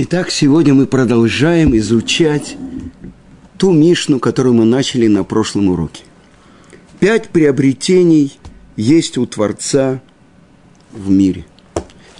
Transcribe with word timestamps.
Итак, 0.00 0.30
сегодня 0.30 0.74
мы 0.74 0.86
продолжаем 0.86 1.76
изучать 1.76 2.56
ту 3.56 3.72
Мишну, 3.72 4.20
которую 4.20 4.54
мы 4.54 4.64
начали 4.64 5.08
на 5.08 5.24
прошлом 5.24 5.70
уроке. 5.70 6.04
Пять 7.00 7.30
приобретений 7.30 8.38
есть 8.76 9.18
у 9.18 9.26
Творца 9.26 10.00
в 10.92 11.10
мире. 11.10 11.46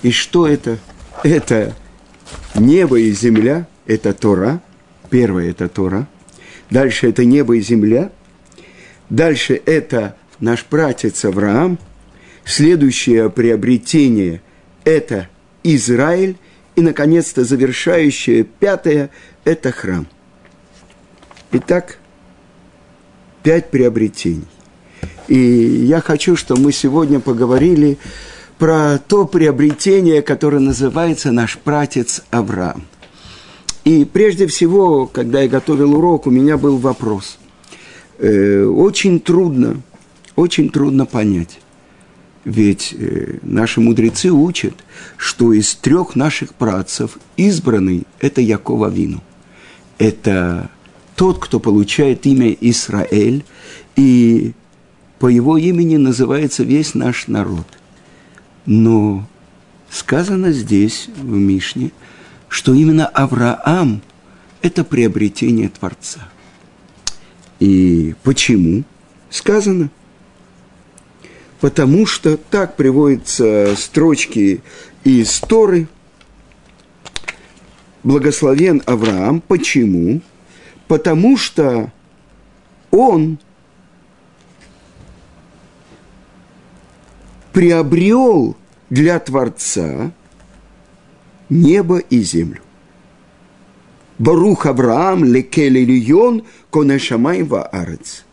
И 0.02 0.10
что 0.10 0.48
это? 0.48 0.80
Это 1.22 1.76
небо 2.56 2.98
и 2.98 3.12
земля, 3.12 3.68
это 3.86 4.12
Тора. 4.12 4.60
Первое– 5.08 5.50
это 5.52 5.68
Тора. 5.68 6.08
Дальше 6.70 7.08
это 7.08 7.24
небо 7.24 7.54
и 7.54 7.60
земля. 7.60 8.10
Дальше 9.08 9.54
это 9.66 10.16
наш 10.40 10.66
братец 10.68 11.24
Авраам. 11.24 11.78
Следующее 12.44 13.30
приобретение– 13.30 14.42
это 14.84 15.28
Израиль– 15.62 16.38
и, 16.78 16.80
наконец-то, 16.80 17.42
завершающее 17.42 18.44
пятое– 18.44 19.10
это 19.44 19.72
храм. 19.72 20.06
Итак, 21.50 21.98
пять 23.42 23.72
приобретений. 23.72 24.46
И 25.26 25.36
я 25.36 26.00
хочу, 26.00 26.36
чтобы 26.36 26.60
мы 26.60 26.72
сегодня 26.72 27.18
поговорили 27.18 27.98
про 28.58 28.98
то 28.98 29.26
приобретение, 29.26 30.22
которое 30.22 30.60
называется 30.60 31.32
наш 31.32 31.58
пратец 31.58 32.22
Авраам. 32.30 32.84
И 33.82 34.04
прежде 34.04 34.46
всего, 34.46 35.06
когда 35.06 35.40
я 35.40 35.48
готовил 35.48 35.96
урок, 35.96 36.28
у 36.28 36.30
меня 36.30 36.56
был 36.56 36.76
вопрос. 36.76 37.40
Э, 38.18 38.62
очень 38.66 39.18
трудно, 39.18 39.82
очень 40.36 40.70
трудно 40.70 41.06
понять, 41.06 41.58
ведь 42.48 42.94
э, 42.98 43.40
наши 43.42 43.78
мудрецы 43.78 44.30
учат, 44.30 44.72
что 45.18 45.52
из 45.52 45.74
трех 45.74 46.16
наших 46.16 46.54
працев 46.54 47.18
избранный– 47.36 48.04
это 48.20 48.40
Якова 48.40 48.88
Вину. 48.88 49.20
Это 49.98 50.70
тот, 51.14 51.40
кто 51.40 51.60
получает 51.60 52.24
имя 52.24 52.56
Израиль, 52.58 53.44
и 53.96 54.52
по 55.18 55.26
его 55.26 55.58
имени 55.58 55.98
называется 55.98 56.62
весь 56.62 56.94
наш 56.94 57.26
народ. 57.26 57.66
Но 58.64 59.28
сказано 59.90 60.50
здесь, 60.52 61.10
в 61.20 61.28
Мишне, 61.28 61.90
что 62.48 62.72
именно 62.72 63.06
Авраам– 63.06 64.00
это 64.62 64.84
приобретение 64.84 65.68
Творца. 65.68 66.30
И 67.60 68.14
почему? 68.22 68.84
Сказано– 69.28 69.90
потому 71.60 72.06
что 72.06 72.36
так 72.36 72.76
приводятся 72.76 73.74
строчки 73.76 74.62
из 75.04 75.40
Торы. 75.40 75.88
Благословен 78.04 78.82
Авраам. 78.86 79.40
Почему? 79.40 80.20
Потому 80.86 81.36
что 81.36 81.92
он 82.90 83.38
приобрел 87.52 88.56
для 88.88 89.18
Творца 89.18 90.12
небо 91.48 91.98
и 91.98 92.20
землю. 92.20 92.62
Барух 94.18 94.66
Авраам 94.66 95.24
лекел 95.24 95.74
ильон 95.74 96.44
конешамай 96.70 97.42
ваарец. 97.42 98.24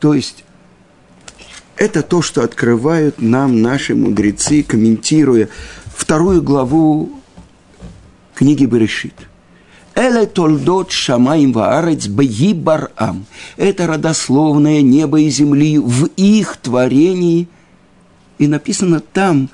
То 0.00 0.14
есть 0.14 0.44
это 1.78 2.02
то, 2.02 2.22
что 2.22 2.42
открывают 2.42 3.22
нам 3.22 3.62
наши 3.62 3.94
мудрецы, 3.94 4.62
комментируя 4.62 5.48
вторую 5.94 6.42
главу 6.42 7.10
книги 8.34 8.64
Берешит. 8.66 9.14
Эле 9.94 10.26
толдот 10.26 10.90
шамаим 10.90 11.52
ваарец 11.52 12.08
баи 12.08 12.52
барам. 12.52 13.26
Это 13.56 13.86
родословное 13.86 14.82
небо 14.82 15.20
и 15.20 15.30
земли 15.30 15.78
в 15.78 16.06
их 16.16 16.56
творении. 16.56 17.48
И 18.38 18.46
написано 18.46 19.00
там, 19.00 19.48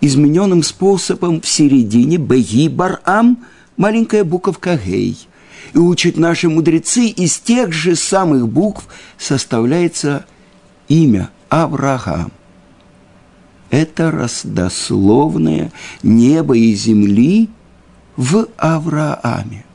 измененным 0.00 0.62
способом 0.62 1.40
в 1.40 1.48
середине 1.48 2.18
баи 2.18 2.68
барам, 2.68 3.44
маленькая 3.76 4.24
буковка 4.24 4.78
гей. 4.82 5.18
И 5.74 5.78
учат 5.78 6.16
наши 6.18 6.48
мудрецы, 6.48 7.06
из 7.06 7.38
тех 7.38 7.72
же 7.72 7.96
самых 7.96 8.48
букв 8.48 8.84
составляется 9.16 10.26
имя– 10.88 11.30
Авраам. 11.52 12.32
Это 13.68 14.10
раздословное 14.10 15.70
небо 16.02 16.56
и 16.56 16.72
земли 16.72 17.50
в 18.16 18.46
Аврааме. 18.56 19.66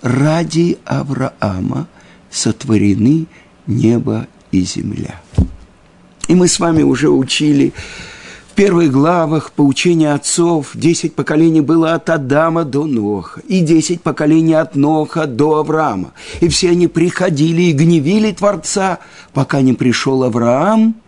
Ради 0.00 0.78
Авраама 0.84 1.88
сотворены 2.30 3.26
небо 3.66 4.28
и 4.52 4.60
земля. 4.60 5.20
И 6.28 6.36
мы 6.36 6.46
с 6.46 6.60
вами 6.60 6.82
уже 6.82 7.10
учили 7.10 7.72
в 8.48 8.54
первых 8.54 8.92
главах 8.92 9.50
поучения 9.50 10.12
отцов, 10.12 10.70
десять 10.74 11.16
поколений 11.16 11.62
было 11.62 11.94
от 11.94 12.10
Адама 12.10 12.62
до 12.62 12.86
Ноха, 12.86 13.40
и 13.48 13.58
десять 13.58 14.02
поколений 14.02 14.54
от 14.54 14.76
Ноха 14.76 15.26
до 15.26 15.56
Авраама. 15.56 16.12
И 16.40 16.46
все 16.46 16.70
они 16.70 16.86
приходили 16.86 17.62
и 17.62 17.72
гневили 17.72 18.30
Творца, 18.30 19.00
пока 19.32 19.62
не 19.62 19.72
пришел 19.72 20.22
Авраам– 20.22 20.94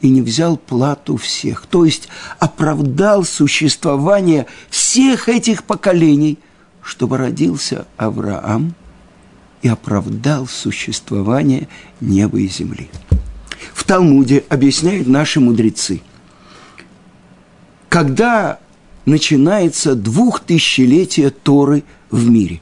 и 0.00 0.08
не 0.08 0.22
взял 0.22 0.56
плату 0.56 1.16
всех, 1.16 1.66
то 1.66 1.84
есть 1.84 2.08
оправдал 2.38 3.24
существование 3.24 4.46
всех 4.70 5.28
этих 5.28 5.64
поколений, 5.64 6.38
чтобы 6.82 7.18
родился 7.18 7.86
Авраам 7.96 8.74
и 9.62 9.68
оправдал 9.68 10.46
существование 10.46 11.68
неба 12.00 12.38
и 12.38 12.48
земли. 12.48 12.88
В 13.74 13.84
Талмуде 13.84 14.44
объясняют 14.48 15.06
наши 15.06 15.40
мудрецы, 15.40 16.00
когда 17.88 18.58
начинается 19.04 19.94
двухтысячелетие 19.94 21.30
Торы 21.30 21.82
в 22.10 22.28
мире. 22.28 22.60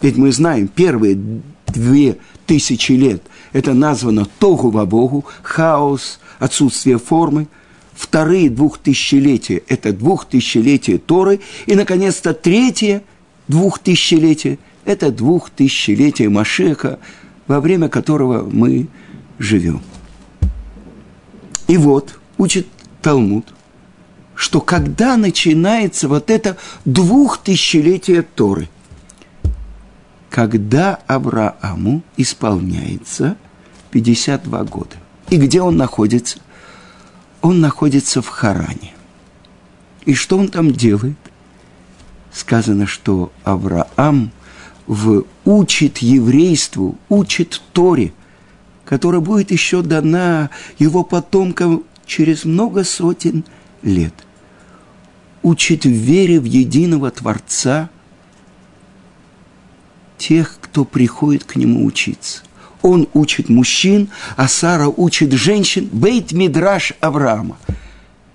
Ведь 0.00 0.16
мы 0.16 0.32
знаем, 0.32 0.68
первые 0.68 1.18
две 1.66 2.18
тысячи 2.46 2.92
лет 2.92 3.22
это 3.52 3.74
названо 3.74 4.26
Тогу 4.38 4.70
во 4.70 4.86
Богу, 4.86 5.24
хаос, 5.42 6.20
отсутствие 6.38 6.98
формы. 6.98 7.48
Вторые 7.94 8.48
двухтысячелетия– 8.48 9.62
это 9.68 9.92
двухтысячелетие 9.92 10.98
Торы. 10.98 11.40
И, 11.66 11.74
наконец-то, 11.74 12.32
третье 12.32 13.02
двухтысячелетие– 13.48 14.58
это 14.84 15.10
двухтысячелетие 15.10 16.28
Машеха, 16.28 17.00
во 17.48 17.60
время 17.60 17.88
которого 17.88 18.48
мы 18.48 18.86
живем. 19.38 19.82
И 21.66 21.76
вот, 21.76 22.18
учит 22.38 22.66
Талмуд, 23.02 23.46
что 24.34 24.60
когда 24.60 25.16
начинается 25.16 26.08
вот 26.08 26.30
это 26.30 26.56
двухтысячелетие 26.84 28.22
Торы, 28.22 28.68
когда 30.30 31.00
Аврааму 31.06 32.02
исполняется 32.16 33.36
52 33.90 34.64
года– 34.64 34.96
и 35.30 35.36
где 35.36 35.60
он 35.60 35.76
находится? 35.76 36.38
Он 37.42 37.60
находится 37.60 38.22
в 38.22 38.28
Харане. 38.28 38.94
И 40.04 40.14
что 40.14 40.38
он 40.38 40.48
там 40.48 40.72
делает? 40.72 41.16
Сказано, 42.32 42.86
что 42.86 43.30
Авраам 43.44 44.30
в, 44.86 45.24
учит 45.44 45.98
еврейству, 45.98 46.96
учит 47.08 47.60
Торе, 47.72 48.12
которая 48.84 49.20
будет 49.20 49.50
еще 49.50 49.82
дана 49.82 50.50
его 50.78 51.04
потомкам 51.04 51.84
через 52.06 52.44
много 52.44 52.84
сотен 52.84 53.44
лет. 53.82 54.14
Учит 55.42 55.84
вере 55.84 56.40
в 56.40 56.44
единого 56.44 57.10
Творца 57.10 57.90
тех, 60.18 60.58
кто 60.60 60.84
приходит 60.84 61.44
к 61.44 61.56
нему 61.56 61.86
учиться 61.86 62.42
он 62.82 63.08
учит 63.14 63.48
мужчин, 63.48 64.08
а 64.36 64.48
Сара 64.48 64.88
учит 64.88 65.32
женщин, 65.32 65.88
бейт 65.90 66.32
мидраш 66.32 66.92
Авраама. 67.00 67.58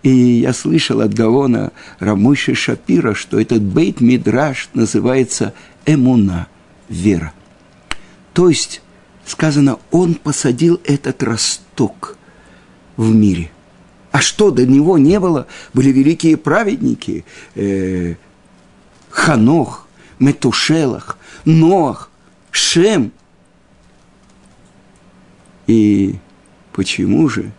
И 0.01 0.09
я 0.09 0.53
слышал 0.53 0.99
от 0.99 1.13
Гаона 1.13 1.71
Рамыши 1.99 2.55
Шапира, 2.55 3.13
что 3.13 3.39
этот 3.39 3.61
бейт 3.61 4.01
мидраш 4.01 4.69
называется 4.73 5.53
эмуна, 5.85 6.47
вера. 6.89 7.33
То 8.33 8.49
есть, 8.49 8.81
сказано, 9.25 9.79
он 9.91 10.15
посадил 10.15 10.81
этот 10.83 11.23
росток 11.23 12.17
в 12.97 13.13
мире. 13.13 13.49
А 14.11 14.19
что 14.21 14.51
до 14.51 14.65
него 14.65 14.97
не 14.97 15.19
было? 15.19 15.47
Были 15.73 15.89
великие 15.89 16.37
праведники. 16.37 17.23
Э, 17.55 18.15
Ханох, 19.09 19.82
Метушелах, 20.23 21.17
Ноах, 21.45 22.09
Шем– 22.51 23.11
и 25.67 26.15
почему 26.71 27.29
же 27.29 27.51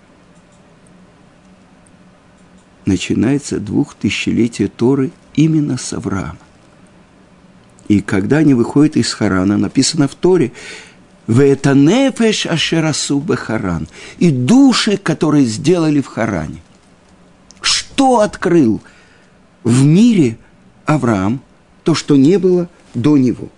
начинается 2.85 3.59
двухтысячелетие 3.59 4.69
Торы 4.69 5.11
именно 5.35 5.79
с 5.79 5.93
Авраама? 5.93 6.39
И 7.89 8.01
когда 8.01 8.39
они 8.39 8.55
выходят 8.55 8.97
из 8.97 9.13
Харана, 9.13 9.59
написано 9.59 10.09
в 10.09 10.15
Торе, 10.15 10.53
в 11.27 11.41
это 11.41 11.75
нефеш 11.75 12.47
ашерасу 12.47 13.19
бехаран. 13.21 13.89
И 14.19 14.31
души, 14.31 14.97
которые 14.97 15.45
сделали 15.47 16.01
в 16.01 16.07
Харане. 16.07 16.63
Что 17.61 18.21
открыл 18.21 18.83
в 19.63 19.85
мире 19.85 20.39
Авраам, 20.85 21.43
то, 21.85 21.95
что 21.95 22.17
не 22.17 22.39
было 22.39 22.69
до 22.95 23.17
него. 23.17 23.49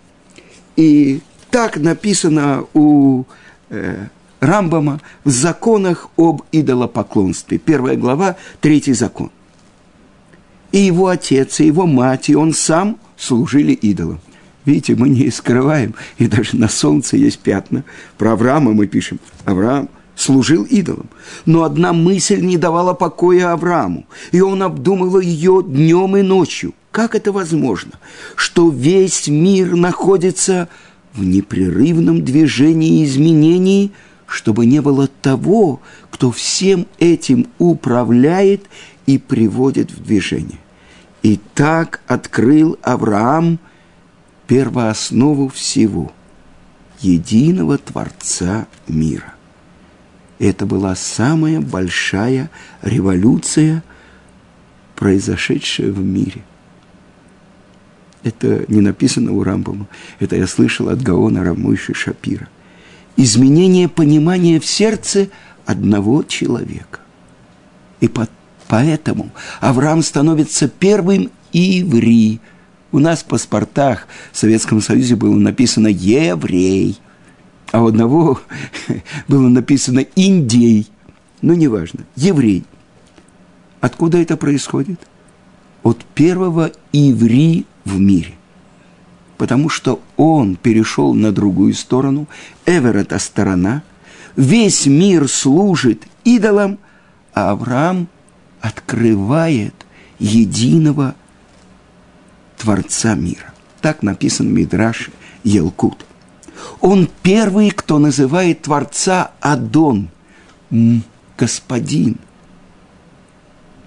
И 0.77 1.21
так 1.51 1.79
написано 1.79 2.65
у 2.75 3.25
э, 3.71 4.07
Рамбама 4.41 5.01
в 5.25 5.31
законах 5.31 6.11
об 6.17 6.43
идолопоклонстве. 6.53 7.59
Первая 7.59 7.97
глава, 7.97 8.37
третий 8.61 8.93
закон. 8.93 9.31
И 10.73 10.79
его 10.79 11.07
отец, 11.07 11.61
и 11.61 11.67
его 11.67 11.87
мать, 11.87 12.29
и 12.29 12.37
он 12.37 12.53
сам 12.53 12.99
служили 13.17 13.73
идолам. 13.73 14.21
Видите, 14.67 14.97
мы 14.97 15.09
не 15.09 15.31
скрываем, 15.31 15.95
и 16.19 16.27
даже 16.27 16.57
на 16.57 16.69
солнце 16.69 17.17
есть 17.17 17.39
пятна. 17.39 17.85
Про 18.19 18.33
Авраама 18.33 18.73
мы 18.73 18.89
пишем. 18.89 19.21
Авраам 19.45 19.89
служил 20.17 20.65
идолам. 20.65 21.09
Но 21.47 21.63
одна 21.63 21.93
мысль 21.93 22.41
не 22.41 22.59
давала 22.59 22.93
покоя 22.93 23.53
Аврааму, 23.53 24.07
и 24.33 24.41
он 24.41 24.63
обдумывал 24.63 25.21
ее 25.21 25.63
днем 25.65 26.17
и 26.17 26.23
ночью. 26.23 26.75
Как 26.97 27.15
это 27.15 27.31
возможно, 27.31 27.93
что 28.37 28.71
весь 28.71 29.29
мир 29.29 29.77
находится 29.77 30.67
в 31.13 31.23
непрерывном 31.23 32.25
движении 32.25 33.01
и 33.01 33.05
изменении, 33.05 33.93
чтобы 34.27 34.65
не 34.65 34.81
было 34.81 35.07
того, 35.07 35.83
кто 36.11 36.31
всем 36.31 36.87
этим 36.99 37.49
управляет 37.59 38.65
и 39.05 39.19
приводит 39.19 39.91
в 39.91 40.03
движение. 40.05 40.59
И 41.23 41.39
так 41.53 42.01
открыл 42.07 42.79
Авраам– 42.81 43.59
первооснову 44.47 45.51
всего, 45.51 46.13
единого 47.01 47.77
Творца 47.77 48.69
мира. 48.89 49.35
Это 50.39 50.65
была 50.65 50.97
самая 50.97 51.61
большая 51.61 52.51
революция, 52.81 53.85
произошедшая 54.95 55.93
в 55.93 56.03
мире. 56.03 56.43
Это 58.27 58.65
не 58.67 58.81
написано 58.81 59.33
у 59.33 59.43
Рамбама, 59.43 59.87
это 60.19 60.35
я 60.35 60.47
слышал 60.47 60.89
от 60.89 61.01
Гаона 61.01 61.45
Рамойши 61.45 61.95
Шапира. 61.95 62.49
Изменение 63.17 63.89
понимания 63.89 64.59
в 64.59 64.67
сердце 64.67 65.29
одного 65.65 66.25
человека. 66.25 67.01
И 68.01 68.11
поэтому 68.69 69.31
Авраам 69.61 70.03
становится 70.03 70.69
первым 70.69 71.31
иври– 71.53 72.41
у 72.93 72.99
нас 72.99 73.21
в 73.21 73.27
паспортах 73.27 74.07
в 74.33 74.39
Советском 74.39 74.81
Союзе 74.81 75.17
было 75.17 75.35
написано 75.35 75.89
«еврей», 75.89 76.99
а 77.71 77.83
у 77.83 77.89
одного 77.89 78.41
было 79.29 79.49
написано 79.49 80.01
«индей». 80.15 80.87
Ну, 81.43 81.53
неважно, 81.53 82.05
еврей. 82.17 82.65
Откуда 83.83 84.19
это 84.19 84.39
происходит? 84.39 84.99
От 85.83 86.05
первого 86.15 86.73
иври 86.93 87.67
в 87.87 87.99
мире. 87.99 88.35
Потому 89.39 89.71
что 89.71 90.03
он 90.17 90.57
перешел 90.57 91.15
на 91.15 91.33
другую 91.33 91.73
сторону, 91.73 92.27
Эвер– 92.67 92.97
это 92.99 93.19
сторона, 93.19 93.83
весь 94.35 94.87
мир 94.87 95.29
служит 95.29 96.03
идолам, 96.25 96.79
а 97.33 97.53
Авраам 97.53 98.09
открывает 98.61 99.75
единого 100.19 101.15
Творца 102.59 103.15
мира. 103.15 103.53
Так 103.81 104.03
написан 104.03 104.53
Мидраш 104.53 105.11
Елкут. 105.45 106.05
Он 106.81 107.09
первый, 107.23 107.71
кто 107.71 107.99
называет 107.99 108.63
Творца 108.63 109.33
Адон, 109.41 110.09
Господин. 111.37 112.17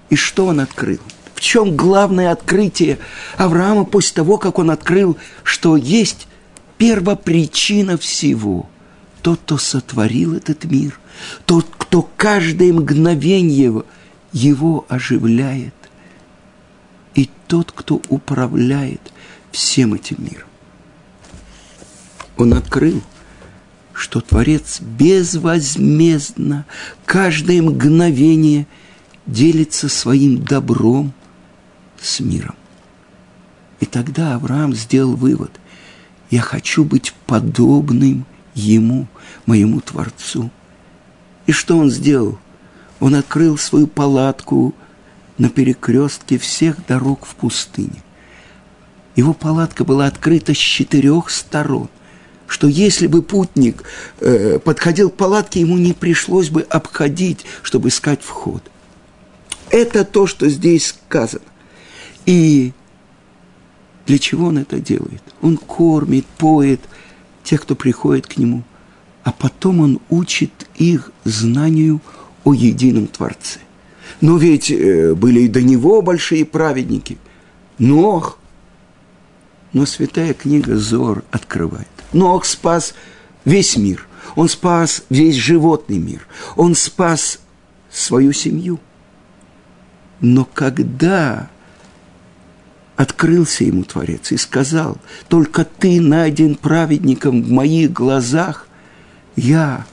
И 0.09 0.15
что 0.15 0.45
он 0.45 0.59
открыл? 0.59 0.99
В 1.39 1.41
чем 1.41 1.77
главное 1.77 2.33
открытие 2.33 2.99
Авраама 3.37 3.85
после 3.85 4.13
того, 4.13 4.37
как 4.37 4.59
он 4.59 4.69
открыл, 4.71 5.15
что 5.43 5.77
есть 5.77 6.27
первопричина 6.77 7.97
всего? 7.97 8.69
Тот, 9.21 9.39
кто 9.39 9.57
сотворил 9.57 10.33
этот 10.35 10.65
мир, 10.65 10.99
тот, 11.45 11.65
кто 11.77 12.01
каждое 12.17 12.73
мгновение 12.73 13.83
его 14.33 14.85
оживляет, 14.89 15.73
и 17.15 17.29
тот, 17.47 17.71
кто 17.71 18.01
управляет 18.09 19.13
всем 19.53 19.93
этим 19.93 20.17
миром. 20.19 20.49
Он 22.35 22.53
открыл, 22.53 23.01
что 23.93 24.19
Творец 24.19 24.81
безвозмездно 24.81 26.65
каждое 27.05 27.61
мгновение 27.61 28.67
делится 29.25 29.87
своим 29.87 30.43
добром 30.43 31.13
с 32.01 32.19
миром. 32.19 32.55
И 33.79 33.85
тогда 33.85 34.35
Авраам 34.35 34.73
сделал 34.73 35.15
вывод, 35.15 35.51
я 36.29 36.41
хочу 36.41 36.83
быть 36.83 37.13
подобным 37.25 38.25
ему, 38.53 39.07
моему 39.45 39.81
Творцу. 39.81 40.51
И 41.47 41.51
что 41.51 41.77
он 41.77 41.89
сделал? 41.89 42.37
Он 42.99 43.15
открыл 43.15 43.57
свою 43.57 43.87
палатку– 43.87 44.75
на 45.39 45.49
перекрестке 45.49 46.37
всех 46.37 46.85
дорог 46.85 47.25
в 47.25 47.33
пустыне. 47.33 48.03
Его 49.15 49.33
палатка 49.33 49.83
была 49.83 50.05
открыта 50.05 50.53
с 50.53 50.57
четырех 50.57 51.29
сторон, 51.29 51.89
что 52.45 52.67
если 52.67 53.07
бы 53.07 53.21
путник 53.21 53.83
э, 54.19 54.59
подходил 54.59 55.09
к 55.09 55.15
палатке, 55.15 55.61
ему 55.61 55.77
не 55.77 55.93
пришлось 55.93 56.49
бы 56.49 56.61
обходить, 56.61 57.45
чтобы 57.63 57.89
искать 57.89 58.21
вход. 58.21 58.63
Это 59.69 60.03
то, 60.03 60.27
что 60.27 60.49
здесь 60.49 60.87
сказано. 60.87 61.43
И 62.29 62.73
для 64.05 64.19
чего 64.19 64.49
он 64.49 64.59
это 64.59 64.79
делает? 64.79 65.23
Он 65.41 65.57
кормит, 65.57 66.27
поет 66.27 66.79
тех, 67.43 67.63
кто 67.63 67.73
приходит 67.73 68.27
к 68.27 68.37
нему, 68.37 68.61
а 69.23 69.31
потом 69.31 69.79
он 69.79 69.99
учит 70.11 70.51
их 70.75 71.11
знанию 71.23 72.01
о 72.43 72.53
едином 72.53 73.07
Творце. 73.07 73.61
Но 74.21 74.37
ведь 74.37 74.69
э, 74.69 75.15
были 75.15 75.39
и 75.39 75.47
до 75.47 75.63
него 75.63 76.03
большие 76.03 76.45
праведники. 76.45 77.17
Нох. 77.79 78.37
Но 79.73 79.87
святая 79.87 80.35
книга 80.35 80.77
Зор 80.77 81.23
открывает. 81.31 81.87
Нох 82.13 82.45
спас 82.45 82.93
весь 83.43 83.75
мир. 83.75 84.07
Он 84.35 84.49
спас 84.49 85.01
весь 85.09 85.33
животный 85.33 85.97
мир. 85.97 86.27
Он 86.55 86.75
спас 86.75 87.39
свою 87.89 88.33
семью. 88.33 88.79
Но 90.21 90.45
когда 90.45 91.49
открылся 92.99 93.63
ему 93.63 93.85
Творец 93.85 94.33
и 94.33 94.35
сказал, 94.35 94.97
только 95.29 95.63
ты 95.63 96.01
найден 96.01 96.55
праведником 96.55 97.41
в 97.41 97.49
моих 97.49 97.93
глазах, 97.93 98.67
я 99.37 99.85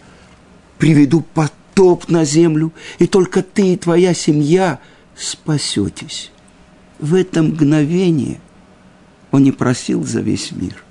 приведу 0.79 1.21
потоп 1.21 2.09
на 2.09 2.25
землю, 2.25 2.73
и 2.99 3.07
только 3.07 3.45
ты 3.45 3.75
и 3.75 3.77
твоя 3.77 4.13
семья 4.13 4.81
спасетесь. 5.15 6.33
В 6.99 7.15
это 7.15 7.45
мгновение 7.45 8.41
он 9.31 9.45
не 9.45 9.53
просил 9.53 10.03
за 10.03 10.21
весь 10.21 10.51
мир. 10.51 10.83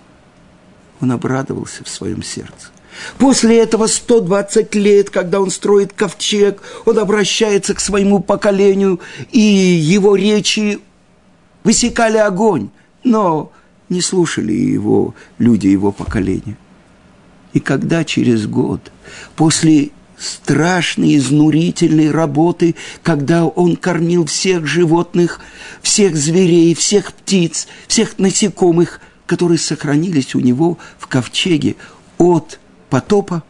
Он 1.01 1.11
обрадовался 1.11 1.83
в 1.83 1.89
своем 1.89 2.23
сердце. 2.23 2.69
После 3.17 3.59
этого 3.59 3.87
120 3.87 4.73
лет, 4.75 5.09
когда 5.09 5.41
он 5.41 5.51
строит 5.51 5.91
ковчег, 5.91 6.61
он 6.85 6.97
обращается 6.97 7.73
к 7.73 7.81
своему 7.81 8.21
поколению, 8.21 9.01
и 9.33 9.41
его 9.41 10.15
речи 10.15 10.79
высекали 11.65 12.17
огонь, 12.17 12.69
но 13.03 13.51
не 13.89 13.99
слушали 13.99 14.53
его 14.53 15.13
люди 15.37 15.67
его 15.67 15.91
поколения. 15.91 16.57
И 17.51 17.59
когда 17.59 18.05
через 18.05 18.47
год, 18.47 18.91
после 19.35 19.89
страшной, 20.17 21.17
изнурительной 21.17 22.11
работы, 22.11 22.75
когда 23.03 23.45
он 23.45 23.75
кормил 23.75 24.25
всех 24.25 24.65
животных, 24.65 25.41
всех 25.81 26.15
зверей, 26.15 26.73
всех 26.73 27.11
птиц, 27.13 27.67
всех 27.87 28.17
насекомых, 28.17 29.01
которые 29.25 29.57
сохранились 29.57 30.35
у 30.35 30.39
него 30.39 30.77
в 30.97 31.07
ковчеге 31.07 31.75
от 32.17 32.59
потопа, 32.89 33.43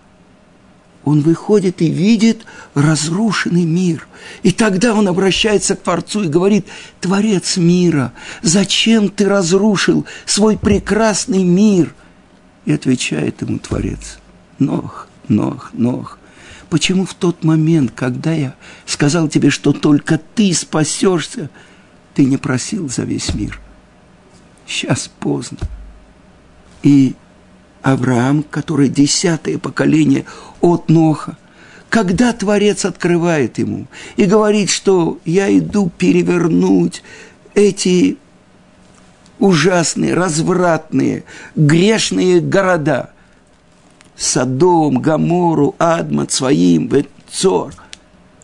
он 1.05 1.21
выходит 1.21 1.81
и 1.81 1.89
видит 1.89 2.45
разрушенный 2.73 3.63
мир. 3.63 4.07
И 4.41 4.51
тогда 4.51 4.95
он 4.95 5.07
обращается 5.07 5.75
к 5.75 5.83
Творцу 5.83 6.23
и 6.23 6.27
говорит, 6.27 6.65
Творец 6.99 7.57
мира, 7.57 8.11
зачем 8.41 9.09
ты 9.09 9.29
разрушил 9.29 10.05
свой 10.25 10.57
прекрасный 10.57 11.43
мир? 11.43 11.93
И 12.65 12.73
отвечает 12.73 13.41
ему 13.41 13.59
Творец, 13.59 14.17
Нох, 14.57 15.07
Нох, 15.29 15.69
Нох, 15.73 16.17
Почему 16.71 17.05
в 17.05 17.13
тот 17.13 17.43
момент, 17.43 17.91
когда 17.95 18.33
я 18.33 18.55
сказал 18.87 19.27
тебе, 19.27 19.51
что 19.51 19.71
только 19.71 20.19
ты 20.33 20.51
спасешься, 20.53 21.51
ты 22.15 22.25
не 22.25 22.37
просил 22.37 22.89
за 22.89 23.03
весь 23.03 23.33
мир? 23.35 23.61
Сейчас 24.65 25.09
поздно. 25.19 25.59
И 26.81 27.15
Авраам, 27.85 28.41
который 28.41 28.89
десятое 28.89 29.59
поколение 29.59 30.25
от 30.65 30.89
Ноха, 30.89 31.37
когда 31.89 32.33
Творец 32.33 32.85
открывает 32.85 33.57
ему 33.59 33.85
и 34.17 34.25
говорит, 34.25 34.69
что 34.69 35.19
я 35.25 35.55
иду 35.55 35.91
перевернуть 35.95 37.03
эти 37.53 38.17
ужасные, 39.39 40.13
развратные, 40.13 41.23
грешные 41.55 42.41
города. 42.41 43.11
Содом, 44.17 45.01
Гамору, 45.01 45.75
Адмат, 45.77 46.31
Своим, 46.31 46.87
Ветцор. 46.87 47.73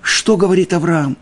Что 0.02 0.36
говорит 0.36 0.74
Авраам? 0.74 1.18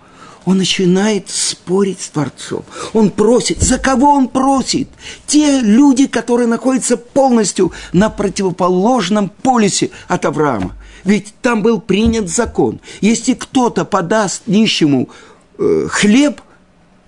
Он 0.46 0.58
начинает 0.58 1.30
спорить 1.30 2.02
с 2.02 2.10
Творцом. 2.10 2.64
Он 2.94 3.12
просит. 3.12 3.62
За 3.62 3.78
кого 3.78 4.12
он 4.14 4.28
просит? 4.28 4.90
Те 5.28 5.60
люди, 5.60 6.08
которые 6.08 6.48
находятся 6.48 6.98
полностью 6.98 7.72
на 7.94 8.10
противоположном 8.10 9.30
полюсе 9.30 9.92
от 10.08 10.26
Авраама. 10.26 10.76
Ведь 11.04 11.34
там 11.42 11.62
был 11.62 11.80
принят 11.80 12.30
закон. 12.30 12.80
Если 13.02 13.34
кто-то 13.34 13.86
подаст 13.86 14.48
нищему 14.48 15.10
э, 15.58 15.88
хлеб, 15.90 16.42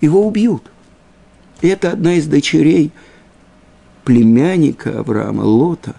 его 0.00 0.26
убьют. 0.26 0.64
И 1.60 1.68
это 1.68 1.92
одна 1.92 2.14
из 2.14 2.26
дочерей 2.26 2.90
племянника 4.04 5.00
Авраама, 5.00 5.42
Лота. 5.42 5.94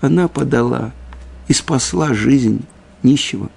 Она 0.00 0.28
подала 0.28 0.92
и 1.48 1.52
спасла 1.52 2.14
жизнь 2.14 2.64
нищего. 3.02 3.50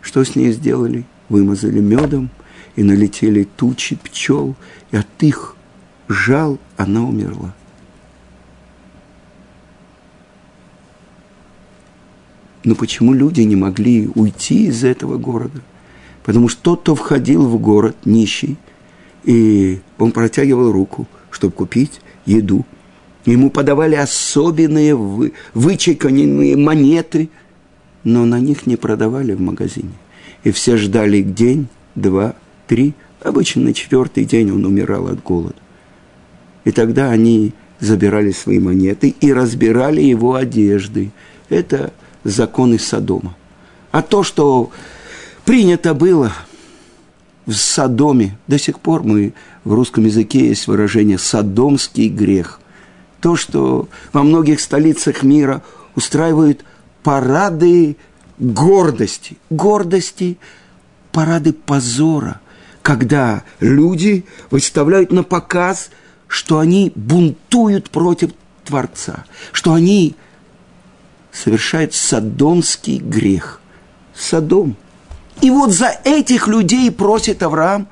Что 0.00 0.24
с 0.24 0.36
ней 0.36 0.52
сделали? 0.52 1.04
Вымазали 1.28 1.80
медом, 1.80 2.30
и 2.76 2.82
налетели 2.82 3.44
тучи 3.44 3.96
пчел, 3.96 4.56
и 4.90 4.96
от 4.96 5.06
их 5.20 5.56
жал 6.08 6.58
она 6.76 7.02
умерла. 7.02 7.54
Но 12.64 12.74
почему 12.74 13.12
люди 13.12 13.42
не 13.42 13.56
могли 13.56 14.08
уйти 14.14 14.66
из 14.66 14.84
этого 14.84 15.16
города? 15.16 15.60
Потому 16.24 16.48
что 16.48 16.60
тот, 16.62 16.80
кто 16.80 16.94
входил 16.94 17.46
в 17.46 17.58
город 17.60 17.96
нищий, 18.04 18.56
и 19.24 19.80
он 19.98 20.12
протягивал 20.12 20.72
руку, 20.72 21.06
чтобы 21.30 21.52
купить 21.52 22.00
еду. 22.26 22.64
Ему 23.24 23.50
подавали 23.50 23.94
особенные 23.94 24.94
вы, 24.94 25.32
вычеканенные 25.54 26.56
монеты, 26.56 27.28
но 28.04 28.24
на 28.24 28.40
них 28.40 28.66
не 28.66 28.76
продавали 28.76 29.34
в 29.34 29.40
магазине. 29.40 29.92
И 30.44 30.50
все 30.50 30.76
ждали 30.76 31.22
день, 31.22 31.68
два, 31.94 32.34
три. 32.66 32.94
Обычно 33.22 33.62
на 33.62 33.74
четвертый 33.74 34.24
день 34.24 34.50
он 34.50 34.64
умирал 34.64 35.08
от 35.08 35.22
голода. 35.22 35.56
И 36.64 36.70
тогда 36.70 37.10
они 37.10 37.52
забирали 37.80 38.30
свои 38.30 38.58
монеты 38.58 39.14
и 39.20 39.32
разбирали 39.32 40.00
его 40.00 40.34
одежды. 40.34 41.10
Это 41.48 41.92
законы 42.24 42.78
Содома. 42.78 43.34
А 43.90 44.02
то, 44.02 44.22
что 44.22 44.70
принято 45.44 45.94
было 45.94 46.32
в 47.46 47.54
Содоме, 47.54 48.38
до 48.46 48.58
сих 48.58 48.80
пор 48.80 49.02
мы 49.02 49.32
в 49.64 49.72
русском 49.72 50.04
языке 50.04 50.48
есть 50.48 50.66
выражение 50.66 51.18
«содомский 51.18 52.08
грех». 52.08 52.60
То, 53.20 53.34
что 53.34 53.88
во 54.12 54.22
многих 54.22 54.60
столицах 54.60 55.22
мира 55.22 55.62
устраивают 55.96 56.64
парады 57.02 57.96
гордости, 58.38 59.38
гордости, 59.50 60.38
парады 61.10 61.52
позора, 61.52 62.40
когда 62.82 63.42
люди 63.60 64.24
выставляют 64.50 65.10
на 65.10 65.22
показ, 65.22 65.90
что 66.28 66.58
они 66.58 66.92
бунтуют 66.94 67.90
против 67.90 68.30
Творца, 68.64 69.24
что 69.52 69.72
они 69.72 70.14
совершает 71.42 71.94
садомский 71.94 72.98
грех. 72.98 73.60
Садом. 74.14 74.76
И 75.40 75.50
вот 75.50 75.72
за 75.72 75.96
этих 76.04 76.48
людей 76.48 76.90
просит 76.90 77.42
Авраам 77.42 77.88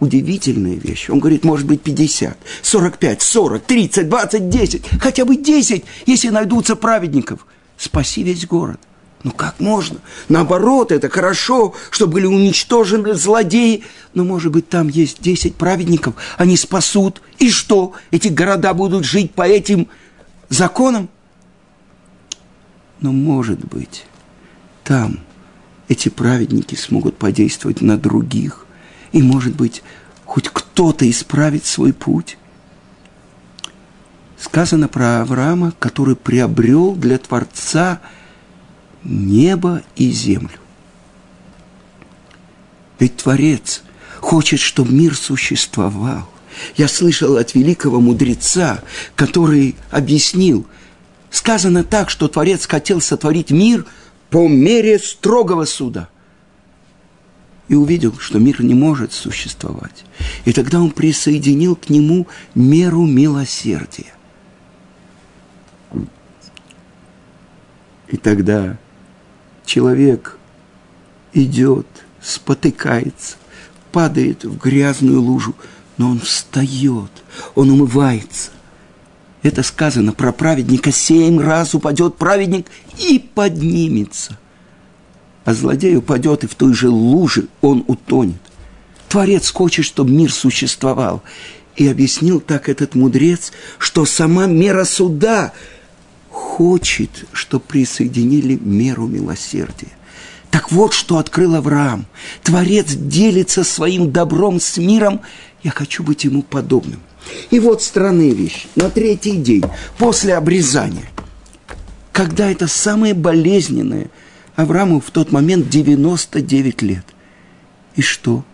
удивительная 0.00 0.76
вещь. 0.76 1.10
Он 1.10 1.18
говорит, 1.18 1.44
может 1.44 1.66
быть, 1.66 1.82
50, 1.82 2.36
45, 2.62 3.22
40, 3.22 3.62
30, 3.64 4.08
20, 4.08 4.48
10, 4.48 4.82
хотя 5.00 5.24
бы 5.24 5.36
10, 5.36 5.84
если 6.06 6.28
найдутся 6.30 6.76
праведников. 6.76 7.46
Спаси 7.76 8.22
весь 8.22 8.46
город. 8.46 8.80
Ну 9.24 9.30
как 9.30 9.58
можно? 9.58 9.98
Наоборот, 10.28 10.92
это 10.92 11.08
хорошо, 11.08 11.74
что 11.90 12.06
были 12.06 12.26
уничтожены 12.26 13.14
злодеи. 13.14 13.82
Но, 14.12 14.24
может 14.24 14.52
быть, 14.52 14.68
там 14.68 14.88
есть 14.88 15.20
10 15.20 15.56
праведников, 15.56 16.14
они 16.38 16.56
спасут. 16.56 17.20
И 17.38 17.50
что? 17.50 17.92
Эти 18.10 18.28
города 18.28 18.72
будут 18.74 19.04
жить 19.04 19.32
по 19.32 19.42
этим 19.42 19.88
законам? 20.48 21.08
Но, 23.04 23.12
может 23.12 23.62
быть, 23.66 24.06
там 24.82 25.20
эти 25.88 26.08
праведники 26.08 26.74
смогут 26.74 27.18
подействовать 27.18 27.82
на 27.82 27.98
других, 27.98 28.64
и, 29.12 29.22
может 29.22 29.54
быть, 29.54 29.82
хоть 30.24 30.48
кто-то 30.48 31.10
исправит 31.10 31.66
свой 31.66 31.92
путь. 31.92 32.38
Сказано 34.38 34.88
про 34.88 35.20
Авраама, 35.20 35.74
который 35.78 36.16
приобрел 36.16 36.94
для 36.94 37.18
Творца 37.18 38.00
небо 39.02 39.82
и 39.96 40.10
землю. 40.10 40.58
Ведь 42.98 43.18
Творец 43.18 43.82
хочет, 44.20 44.60
чтобы 44.60 44.92
мир 44.92 45.14
существовал. 45.14 46.26
Я 46.78 46.88
слышал 46.88 47.36
от 47.36 47.54
великого 47.54 48.00
мудреца, 48.00 48.82
который 49.14 49.76
объяснил– 49.90 50.66
Сказано 51.34 51.82
так, 51.82 52.10
что 52.10 52.28
Творец 52.28 52.64
хотел 52.64 53.00
сотворить 53.00 53.50
мир 53.50 53.84
по 54.30 54.46
мере 54.46 55.00
строгого 55.00 55.64
суда. 55.64 56.08
И 57.66 57.74
увидел, 57.74 58.16
что 58.20 58.38
мир 58.38 58.62
не 58.62 58.72
может 58.72 59.12
существовать. 59.12 60.04
И 60.44 60.52
тогда 60.52 60.80
он 60.80 60.92
присоединил 60.92 61.74
к 61.74 61.90
нему 61.90 62.28
меру 62.54 63.04
милосердия. 63.04 64.14
И 68.06 68.16
тогда 68.16 68.78
человек 69.66 70.38
идет, 71.32 71.88
спотыкается, 72.22 73.38
падает 73.90 74.44
в 74.44 74.56
грязную 74.56 75.20
лужу, 75.20 75.56
но 75.96 76.10
он 76.10 76.20
встает, 76.20 77.10
он 77.56 77.70
умывается, 77.70 78.52
это 79.44 79.62
сказано 79.62 80.14
про 80.14 80.32
праведника. 80.32 80.90
Семь 80.90 81.38
раз 81.38 81.74
упадет 81.74 82.16
праведник 82.16 82.66
и 82.98 83.18
поднимется. 83.18 84.38
А 85.44 85.52
злодей 85.52 85.96
упадет, 85.96 86.44
и 86.44 86.46
в 86.46 86.54
той 86.54 86.72
же 86.72 86.88
луже 86.88 87.48
он 87.60 87.84
утонет. 87.86 88.40
Творец 89.08 89.52
хочет, 89.52 89.84
чтобы 89.84 90.10
мир 90.10 90.32
существовал. 90.32 91.22
И 91.76 91.86
объяснил 91.86 92.40
так 92.40 92.70
этот 92.70 92.94
мудрец, 92.94 93.52
что 93.76 94.06
сама 94.06 94.46
мера 94.46 94.84
суда 94.84 95.52
хочет, 96.30 97.26
чтобы 97.32 97.64
присоединили 97.64 98.54
меру 98.54 99.06
милосердия. 99.06 99.90
Так 100.50 100.72
вот, 100.72 100.94
что 100.94 101.18
открыл 101.18 101.56
Авраам. 101.56 102.06
Творец 102.42 102.94
делится 102.94 103.62
своим 103.62 104.10
добром 104.10 104.58
с 104.58 104.78
миром. 104.78 105.20
Я 105.62 105.70
хочу 105.70 106.02
быть 106.02 106.24
ему 106.24 106.42
подобным– 106.42 107.00
и 107.50 107.60
вот 107.60 107.82
странная 107.82 108.32
вещь. 108.32 108.66
На 108.74 108.90
третий 108.90 109.36
день 109.36 109.64
после 109.98 110.34
обрезания, 110.34 111.08
когда 112.12 112.50
это 112.50 112.66
самое 112.66 113.14
болезненное, 113.14 114.10
Аврааму 114.56 115.00
в 115.00 115.10
тот 115.10 115.32
момент 115.32 115.68
99 115.68 116.82
лет. 116.82 117.04
И 117.96 118.02
что? 118.02 118.44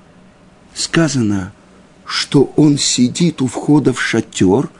Сказано, 0.74 1.52
что 2.06 2.52
он 2.56 2.78
сидит 2.78 3.42
у 3.42 3.46
входа 3.46 3.92
в 3.92 4.00
шатер, 4.00 4.70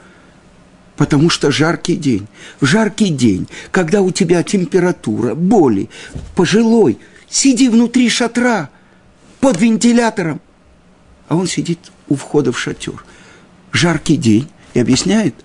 потому 0.97 1.29
что 1.29 1.51
жаркий 1.51 1.95
день. 1.95 2.27
В 2.59 2.65
жаркий 2.65 3.09
день, 3.09 3.47
когда 3.71 4.01
у 4.01 4.11
тебя 4.11 4.41
температура, 4.41 5.35
боли, 5.35 5.89
пожилой, 6.35 6.97
сиди 7.29 7.69
внутри 7.69 8.09
шатра, 8.09 8.69
под 9.39 9.59
вентилятором. 9.59 10.41
А 11.27 11.35
он 11.35 11.47
сидит 11.47 11.79
у 12.09 12.15
входа 12.15 12.51
в 12.51 12.59
шатер 12.59 13.03
жаркий 13.71 14.17
день 14.17 14.47
и 14.73 14.79
объясняет, 14.79 15.35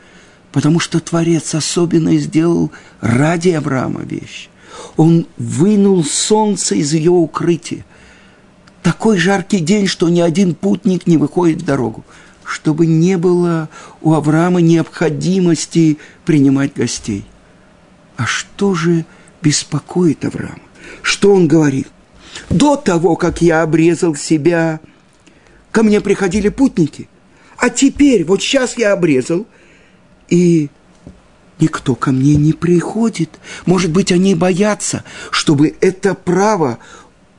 потому 0.52 0.80
что 0.80 1.00
Творец 1.00 1.54
особенно 1.54 2.16
сделал 2.16 2.70
ради 3.00 3.50
Авраама 3.50 4.02
вещь. 4.02 4.48
Он 4.96 5.26
вынул 5.36 6.04
солнце 6.04 6.76
из 6.76 6.92
ее 6.92 7.10
укрытия. 7.10 7.84
Такой 8.82 9.18
жаркий 9.18 9.60
день, 9.60 9.86
что 9.86 10.08
ни 10.08 10.20
один 10.20 10.54
путник 10.54 11.06
не 11.06 11.16
выходит 11.16 11.62
в 11.62 11.64
дорогу, 11.64 12.04
чтобы 12.44 12.86
не 12.86 13.16
было 13.16 13.68
у 14.00 14.12
Авраама 14.12 14.60
необходимости 14.60 15.98
принимать 16.24 16.74
гостей. 16.74 17.24
А 18.16 18.26
что 18.26 18.74
же 18.74 19.04
беспокоит 19.42 20.24
Авраама? 20.24 20.60
Что 21.02 21.32
он 21.32 21.48
говорит? 21.48 21.88
До 22.50 22.76
того, 22.76 23.16
как 23.16 23.40
я 23.42 23.62
обрезал 23.62 24.14
себя, 24.14 24.80
ко 25.72 25.82
мне 25.82 26.00
приходили 26.00 26.48
путники– 26.48 27.08
А 27.58 27.70
теперь, 27.70 28.24
вот 28.24 28.42
сейчас 28.42 28.76
я 28.76 28.92
обрезал, 28.92 29.46
и 30.28 30.68
никто 31.58 31.94
ко 31.94 32.12
мне 32.12 32.34
не 32.36 32.52
приходит. 32.52 33.30
Может 33.64 33.90
быть, 33.90 34.12
они 34.12 34.34
боятся, 34.34 35.04
чтобы 35.30 35.74
это 35.80 36.14
право 36.14 36.78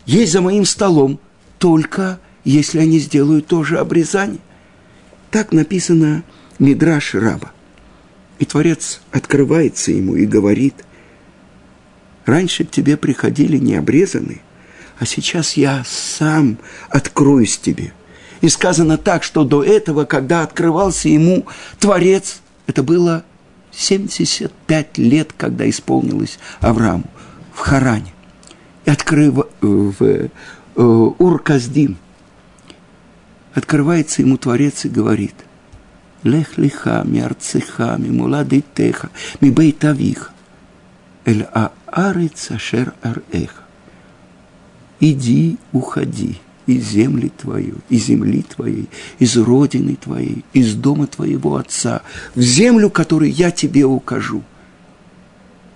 есть 0.05 0.31
за 0.31 0.41
моим 0.41 0.65
столом, 0.65 1.19
только 1.59 2.19
если 2.43 2.79
они 2.79 2.99
сделают 2.99 3.47
тоже 3.47 3.77
обрезание. 3.77 4.39
Так 5.31 5.51
написано 5.51 6.23
Мидраш 6.59 7.13
Раба. 7.13 7.51
И 8.39 8.45
Творец 8.45 9.01
открывается 9.11 9.91
ему 9.91 10.15
и 10.15 10.25
говорит, 10.25 10.75
раньше 12.25 12.63
к 12.63 12.71
тебе 12.71 12.97
приходили 12.97 13.57
необрезанные, 13.57 14.41
а 14.99 15.05
сейчас 15.05 15.53
я 15.53 15.83
сам 15.85 16.57
откроюсь 16.89 17.57
тебе. 17.57 17.93
И 18.41 18.49
сказано 18.49 18.97
так, 18.97 19.23
что 19.23 19.43
до 19.43 19.63
этого, 19.63 20.05
когда 20.05 20.43
открывался 20.43 21.09
ему 21.09 21.45
Творец, 21.79 22.41
это 22.67 22.83
было 22.83 23.23
75 23.71 24.97
лет, 24.97 25.33
когда 25.35 25.69
исполнилось 25.69 26.39
Аврааму 26.59 27.05
в 27.53 27.59
Харане. 27.59 28.13
И 28.85 28.89
открыв 28.89 29.39
э, 29.39 29.43
в 29.61 30.01
э, 30.01 30.29
Ур-Каздим, 30.75 31.97
открывается 33.53 34.21
ему 34.21 34.37
Творец 34.37 34.85
и 34.85 34.89
говорит, 34.89 35.35
«Лех 36.23 36.57
лиха 36.57 37.03
ми 37.05 37.19
арцеха, 37.19 37.97
ми 37.97 38.09
муладитеха, 38.09 39.09
ми 39.41 39.51
бейтавиха, 39.51 40.31
эль 41.25 41.47
аарец 41.53 42.51
ашер 42.51 42.93
ареха». 43.01 43.63
Иди, 44.99 45.57
уходи 45.73 46.41
из 46.67 46.89
земли 46.89 47.29
твою, 47.29 47.75
из 47.89 48.05
земли 48.05 48.43
твоей, 48.43 48.89
из 49.17 49.35
родины 49.37 49.95
твоей, 49.95 50.43
из 50.53 50.75
дома 50.75 51.07
твоего 51.07 51.55
отца, 51.55 52.01
в 52.35 52.41
землю, 52.41 52.89
которую 52.89 53.31
я 53.31 53.51
тебе 53.51 53.85
укажу. 53.85 54.43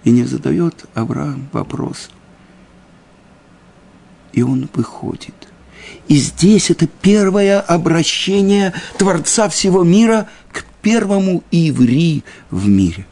И 0.03 0.11
не 0.11 0.25
задает 0.25 0.85
Авраам 0.93 1.47
вопрос. 1.53 2.09
И 4.33 4.43
он 4.43 4.69
выходит. 4.73 5.35
И 6.07 6.15
здесь 6.17 6.69
это 6.69 6.87
первое 6.87 7.59
обращение 7.59 8.73
Творца 8.97 9.49
всего 9.49 9.83
мира 9.83 10.27
к 10.51 10.65
первому 10.81 11.43
иври 11.51 12.23
в 12.49 12.67
мире. 12.67 13.05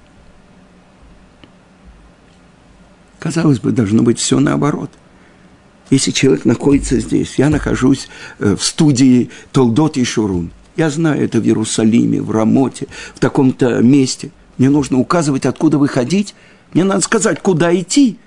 Казалось 3.19 3.59
бы, 3.59 3.71
должно 3.71 4.03
быть 4.03 4.19
все 4.19 4.39
наоборот. 4.39 4.91
Если 5.89 6.11
человек 6.11 6.45
находится 6.45 6.99
здесь, 6.99 7.35
я 7.37 7.49
нахожусь 7.49 8.09
э, 8.39 8.55
в 8.55 8.63
студии 8.63 9.29
Толдот 9.51 9.97
и 9.97 10.03
Шурун, 10.03 10.51
я 10.77 10.89
знаю 10.89 11.23
это 11.23 11.41
в 11.41 11.45
Иерусалиме, 11.45 12.21
в 12.21 12.31
Рамоте, 12.31 12.87
в 13.13 13.19
таком-то 13.19 13.81
месте. 13.81 14.31
Мне 14.57 14.69
нужно 14.69 14.97
указывать, 14.97 15.45
откуда 15.45 15.77
выходить. 15.77 16.35
Мне 16.73 16.85
надо 16.85 17.01
сказать, 17.01 17.41
куда 17.41 17.75
идти, 17.75 18.17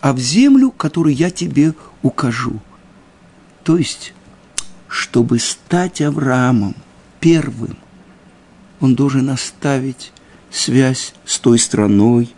а 0.00 0.12
в 0.12 0.18
землю, 0.18 0.70
которую 0.70 1.14
я 1.14 1.30
тебе 1.30 1.74
укажу. 2.02 2.60
То 3.62 3.76
есть, 3.76 4.14
чтобы 4.86 5.38
стать 5.38 6.00
Авраамом 6.00 6.74
первым, 7.20 7.76
он 8.80 8.94
должен 8.94 9.28
оставить 9.28 10.12
связь 10.50 11.12
с 11.26 11.38
той 11.38 11.58
страной, 11.58 12.30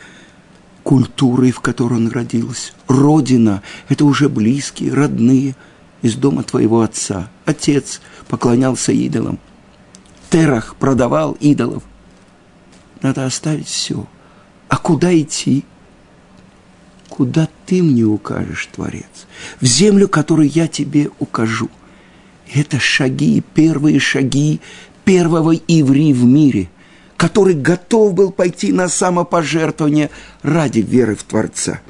культурой, 0.91 1.53
в 1.53 1.61
которой 1.61 1.99
он 2.01 2.09
родился. 2.09 2.73
Родина– 2.89 3.63
это 3.89 4.05
уже 4.05 4.29
близкие, 4.29 4.93
родные 4.93 5.55
из 6.03 6.17
дома 6.17 6.43
твоего 6.43 6.81
отца. 6.81 7.31
Отец 7.45 8.01
поклонялся 8.27 8.91
идолам. 8.91 9.39
Терах 10.31 10.75
продавал 10.75 11.37
идолов. 11.39 11.85
Надо 13.03 13.25
оставить 13.25 13.69
все. 13.69 14.05
А 14.67 14.79
куда 14.79 15.17
идти? 15.17 15.65
Куда 17.09 17.49
ты 17.67 17.85
мне 17.85 18.03
укажешь, 18.03 18.69
Творец? 18.73 19.29
В 19.61 19.67
землю, 19.67 20.09
которую 20.09 20.49
я 20.49 20.67
тебе 20.67 21.11
укажу. 21.21 21.71
Это 22.53 22.81
шаги, 22.81 23.45
первые 23.55 24.01
шаги 24.01 24.61
первого 25.05 25.55
иври 25.55 26.13
в 26.13 26.25
мире– 26.25 26.69
который 27.21 27.53
готов 27.53 28.15
был 28.15 28.33
пойти 28.33 28.73
на 28.73 28.89
самопожертвование 28.89 30.09
ради 30.41 30.79
веры 30.79 31.15
в 31.15 31.23
Творца. 31.23 31.83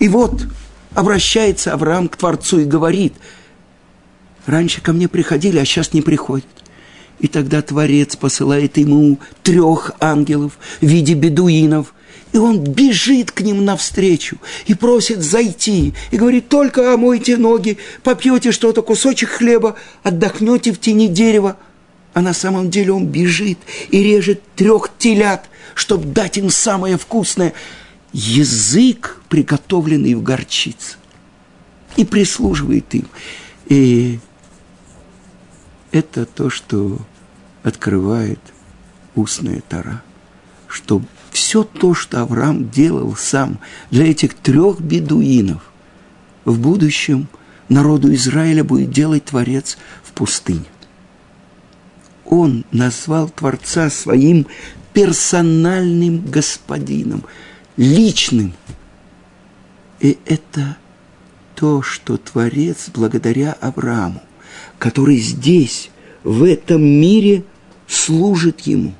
И 0.00 0.08
вот 0.08 0.48
обращается 0.94 1.72
Авраам 1.72 2.08
к 2.08 2.16
Творцу 2.16 2.58
и 2.58 2.64
говорит, 2.64 3.14
раньше 4.46 4.80
ко 4.80 4.92
мне 4.92 5.06
приходили, 5.06 5.58
а 5.58 5.64
сейчас 5.64 5.92
не 5.92 6.02
приходят. 6.02 6.44
И 7.20 7.28
тогда 7.28 7.62
Творец 7.62 8.16
посылает 8.16 8.78
ему 8.78 9.20
трех 9.44 9.92
ангелов 10.00 10.58
в 10.80 10.84
виде 10.84 11.14
бедуинов, 11.14 11.94
и 12.32 12.38
он 12.38 12.58
бежит 12.64 13.30
к 13.30 13.42
ним 13.42 13.64
навстречу 13.64 14.38
и 14.66 14.74
просит 14.74 15.22
зайти. 15.22 15.94
И 16.10 16.16
говорит, 16.16 16.48
только 16.48 16.92
омойте 16.92 17.36
ноги, 17.36 17.78
попьете 18.02 18.50
что-то, 18.50 18.82
кусочек 18.82 19.28
хлеба, 19.28 19.76
отдохнете 20.02 20.72
в 20.72 20.80
тени 20.80 21.06
дерева– 21.06 21.58
а 22.18 22.20
на 22.20 22.32
самом 22.32 22.68
деле 22.68 22.90
он 22.90 23.06
бежит 23.06 23.58
и 23.90 24.02
режет 24.02 24.42
трех 24.56 24.90
телят, 24.98 25.48
чтобы 25.76 26.06
дать 26.06 26.36
им 26.36 26.50
самое 26.50 26.98
вкусное– 26.98 27.52
язык, 28.12 29.22
приготовленный 29.28 30.14
в 30.14 30.22
горчице, 30.24 30.96
и 31.96 32.04
прислуживает 32.04 32.92
им. 32.92 33.06
И 33.66 34.18
это 35.92 36.26
то, 36.26 36.50
что 36.50 36.98
открывает 37.62 38.40
устная 39.14 39.62
тара, 39.68 40.02
что 40.66 41.00
все 41.30 41.62
то, 41.62 41.94
что 41.94 42.22
Авраам 42.22 42.68
делал 42.68 43.14
сам 43.14 43.60
для 43.92 44.10
этих 44.10 44.34
трех 44.34 44.80
бедуинов, 44.80 45.70
в 46.44 46.58
будущем 46.58 47.28
народу 47.68 48.12
Израиля 48.12 48.64
будет 48.64 48.90
делать 48.90 49.26
Творец 49.26 49.78
в 50.02 50.10
пустыне 50.10 50.64
он 52.28 52.64
назвал 52.72 53.28
Творца 53.30 53.90
своим 53.90 54.46
персональным 54.92 56.24
господином, 56.26 57.24
личным. 57.76 58.52
И 60.00 60.18
это 60.26 60.76
то, 61.54 61.82
что 61.82 62.18
Творец 62.18 62.90
благодаря 62.92 63.52
Аврааму, 63.52 64.22
который 64.78 65.18
здесь, 65.18 65.90
в 66.22 66.44
этом 66.44 66.82
мире, 66.82 67.44
служит 67.86 68.60
ему. 68.60 68.94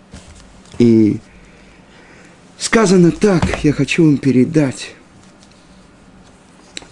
И 0.79 1.19
сказано 2.59 3.11
так, 3.11 3.63
я 3.65 3.73
хочу 3.73 4.05
вам 4.05 4.17
передать 4.17 4.95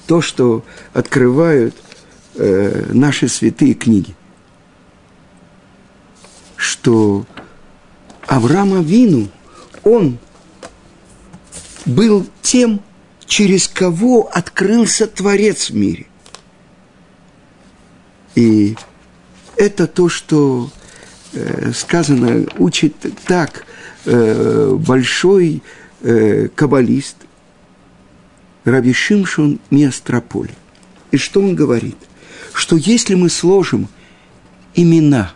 то, 0.06 0.20
что 0.20 0.64
открывают 0.92 1.74
э, 2.34 2.90
наши 2.92 3.28
святые 3.28 3.74
книги– 3.74 4.14
что 6.56 7.26
Авраам 8.26 8.74
Авину, 8.74 9.28
он 9.84 10.18
был 11.84 12.26
тем, 12.42 12.80
через 13.26 13.68
кого 13.68 14.28
открылся 14.32 15.06
Творец 15.06 15.70
в 15.70 15.74
мире. 15.74 16.06
И 18.34 18.76
это 19.56 19.86
то, 19.86 20.08
что 20.08 20.70
э, 21.32 21.72
сказано, 21.72 22.46
учит 22.58 22.94
так 23.26 23.64
э, 24.04 24.74
большой 24.74 25.62
э, 26.02 26.48
каббалист 26.48 27.16
Раби 28.64 28.92
Шимшон 28.92 29.60
Миастрополь. 29.70 30.50
И 31.12 31.16
что 31.16 31.40
он 31.40 31.54
говорит? 31.54 31.96
Что 32.52 32.76
если 32.76 33.14
мы 33.14 33.28
сложим 33.30 33.88
имена 34.74 35.32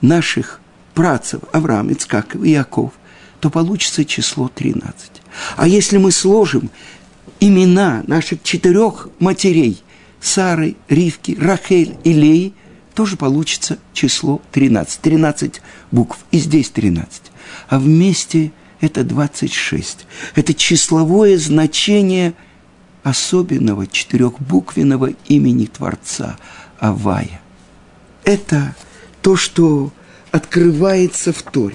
наших 0.00 0.60
працев 0.94 1.40
Авраам, 1.52 1.92
Ицкак 1.92 2.36
и 2.36 2.50
Яков, 2.50 2.92
то 3.40 3.50
получится 3.50 4.04
число 4.04 4.48
13. 4.48 5.10
А 5.56 5.68
если 5.68 5.98
мы 5.98 6.10
сложим 6.10 6.70
имена 7.40 8.02
наших 8.06 8.42
четырех 8.42 9.08
матерей 9.18 9.82
Сары, 10.20 10.76
Ривки, 10.88 11.36
Рахель 11.38 11.96
и 12.04 12.12
Леи, 12.12 12.54
тоже 12.94 13.16
получится 13.16 13.78
число 13.92 14.40
13. 14.52 15.00
13 15.00 15.60
букв, 15.92 16.18
и 16.30 16.38
здесь 16.38 16.70
13. 16.70 17.22
А 17.68 17.78
вместе 17.78 18.52
это 18.80 19.04
26. 19.04 20.06
Это 20.34 20.54
числовое 20.54 21.38
значение 21.38 22.34
особенного 23.02 23.86
четырехбуквенного 23.86 25.10
имени 25.28 25.66
Творца 25.66 26.38
Авая. 26.78 27.40
Это 28.24 28.74
то, 29.26 29.34
что 29.34 29.92
открывается 30.30 31.32
в 31.32 31.42
Торе. 31.42 31.74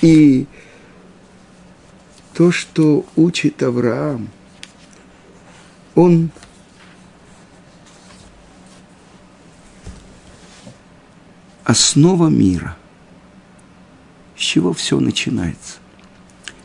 И 0.00 0.46
то, 2.34 2.52
что 2.52 3.04
учит 3.16 3.64
Авраам, 3.64 4.28
он 5.96 6.30
основа 11.64 12.28
мира. 12.28 12.76
С 14.36 14.40
чего 14.40 14.72
все 14.72 15.00
начинается? 15.00 15.78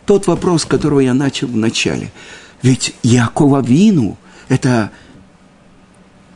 Тот 0.06 0.28
вопрос, 0.28 0.66
которого 0.66 1.00
я 1.00 1.16
начал 1.16 1.48
в 1.48 1.58
начале. 1.58 2.12
Ведь 2.62 2.94
Якова 3.02 3.64
Вину– 3.64 4.20
это 4.48 4.92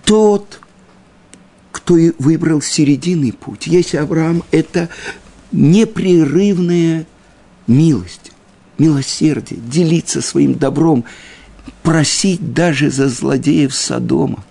тот, 0.04 0.62
кто 1.88 1.96
выбрал 2.20 2.62
серединный 2.62 3.32
путь. 3.32 3.66
Если 3.66 3.96
Авраам– 3.96 4.44
это 4.52 4.90
непрерывная 5.54 7.08
милость, 7.66 8.34
милосердие, 8.78 9.62
делиться 9.62 10.22
своим 10.22 10.56
добром, 10.56 11.06
просить 11.84 12.54
даже 12.54 12.92
за 12.92 13.08
злодеев 13.08 13.74
Содома, 13.74 14.44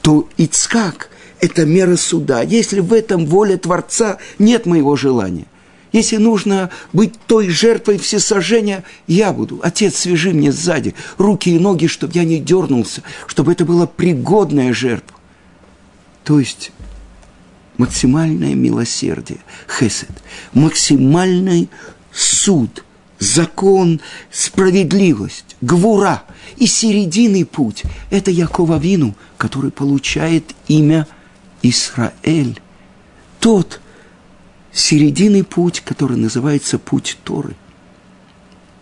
то 0.00 0.26
Ицкак– 0.38 1.10
это 1.40 1.66
мера 1.66 1.96
суда. 1.96 2.40
Если 2.40 2.80
в 2.80 2.94
этом 2.94 3.26
воля 3.26 3.58
Творца, 3.58 4.16
нет 4.38 4.64
моего 4.64 4.96
желания. 4.96 5.44
Если 5.92 6.16
нужно 6.16 6.70
быть 6.94 7.12
той 7.26 7.50
жертвой 7.50 7.98
всесожжения, 7.98 8.82
я 9.06 9.34
буду. 9.34 9.60
Отец, 9.62 9.96
свяжи 9.96 10.30
мне 10.30 10.50
сзади 10.50 10.94
руки 11.18 11.54
и 11.54 11.58
ноги, 11.58 11.86
чтобы 11.86 12.14
я 12.14 12.24
не 12.24 12.38
дернулся, 12.38 13.02
чтобы 13.26 13.52
это 13.52 13.66
была 13.66 13.86
пригодная 13.86 14.72
жертва. 14.72 15.18
То 16.24 16.38
есть 16.38 16.72
максимальное 17.78 18.54
милосердие, 18.54 19.40
хесед, 19.68 20.10
максимальный 20.52 21.68
суд, 22.12 22.84
закон, 23.18 24.00
справедливость, 24.30 25.56
гвура 25.60 26.24
и 26.56 26.66
серединный 26.66 27.44
путь– 27.44 27.82
это 28.10 28.30
Якова 28.30 28.78
Вину, 28.78 29.14
который 29.36 29.70
получает 29.70 30.54
имя 30.68 31.06
Израиль. 31.62 32.60
Тот 33.40 33.80
серединный 34.72 35.44
путь, 35.44 35.80
который 35.80 36.16
называется 36.16 36.78
путь 36.78 37.18
Торы. 37.24 37.54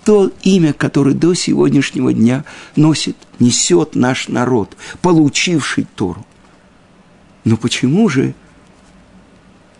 То 0.04 0.30
имя, 0.42 0.72
которое 0.72 1.14
до 1.14 1.34
сегодняшнего 1.34 2.12
дня 2.12 2.44
носит, 2.76 3.16
несет 3.38 3.94
наш 3.94 4.28
народ, 4.28 4.76
получивший 5.02 5.86
Тору. 5.94 6.26
Но 7.44 7.56
почему 7.56 8.08
же 8.08 8.34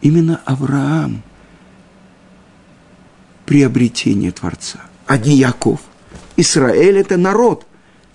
именно 0.01 0.41
Авраам 0.45 1.23
приобретение 3.47 4.33
Творца, 4.33 4.81
а 5.07 5.19
не 5.19 5.37
Яков? 5.37 5.81
Израиль– 6.37 6.99
это 6.99 7.17
народ. 7.17 7.67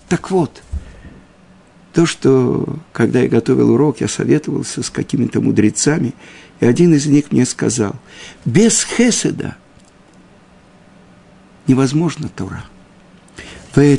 Так 0.08 0.30
вот, 0.30 0.62
то, 1.92 2.06
что, 2.06 2.78
когда 2.92 3.20
я 3.20 3.28
готовил 3.28 3.70
урок, 3.70 4.00
я 4.00 4.08
советовался 4.08 4.82
с 4.82 4.90
какими-то 4.90 5.40
мудрецами, 5.40 6.14
и 6.60 6.66
один 6.66 6.94
из 6.94 7.06
них 7.06 7.32
мне 7.32 7.46
сказал, 7.46 7.94
без 8.44 8.84
хеседа 8.84 9.56
невозможно 11.66 12.28
Тора. 12.28 12.64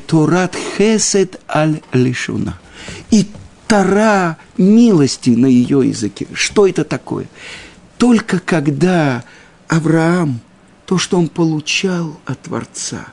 Торат 0.07 0.55
хесед 0.55 1.39
аль 1.47 1.81
лишуна. 1.93 2.59
И 3.11 3.27
Тора 3.67 4.37
милости 4.57 5.31
на 5.31 5.47
ее 5.47 5.87
языке. 5.87 6.27
Что 6.33 6.67
это 6.67 6.83
такое? 6.83 7.27
Только 7.97 8.39
когда 8.39 9.23
Авраам, 9.67 10.39
то, 10.85 10.97
что 10.97 11.17
он 11.17 11.27
получал 11.27 12.19
от 12.25 12.41
Творца, 12.43 13.07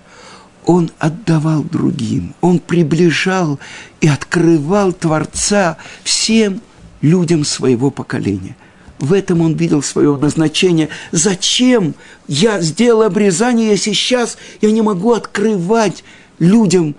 он 0.64 0.90
отдавал 0.98 1.62
другим, 1.62 2.34
он 2.40 2.58
приближал 2.58 3.58
и 4.00 4.08
открывал 4.08 4.92
Творца 4.92 5.76
всем 6.04 6.60
людям 7.00 7.44
своего 7.44 7.90
поколения. 7.90 8.56
В 8.98 9.12
этом 9.12 9.40
он 9.40 9.54
видел 9.54 9.82
свое 9.82 10.16
назначение. 10.16 10.88
Зачем 11.10 11.94
я 12.28 12.60
сделал 12.60 13.02
обрезание, 13.02 13.70
если 13.70 13.92
сейчас 13.92 14.38
я 14.62 14.70
не 14.70 14.82
могу 14.82 15.12
открывать 15.12 16.04
людям 16.38 16.94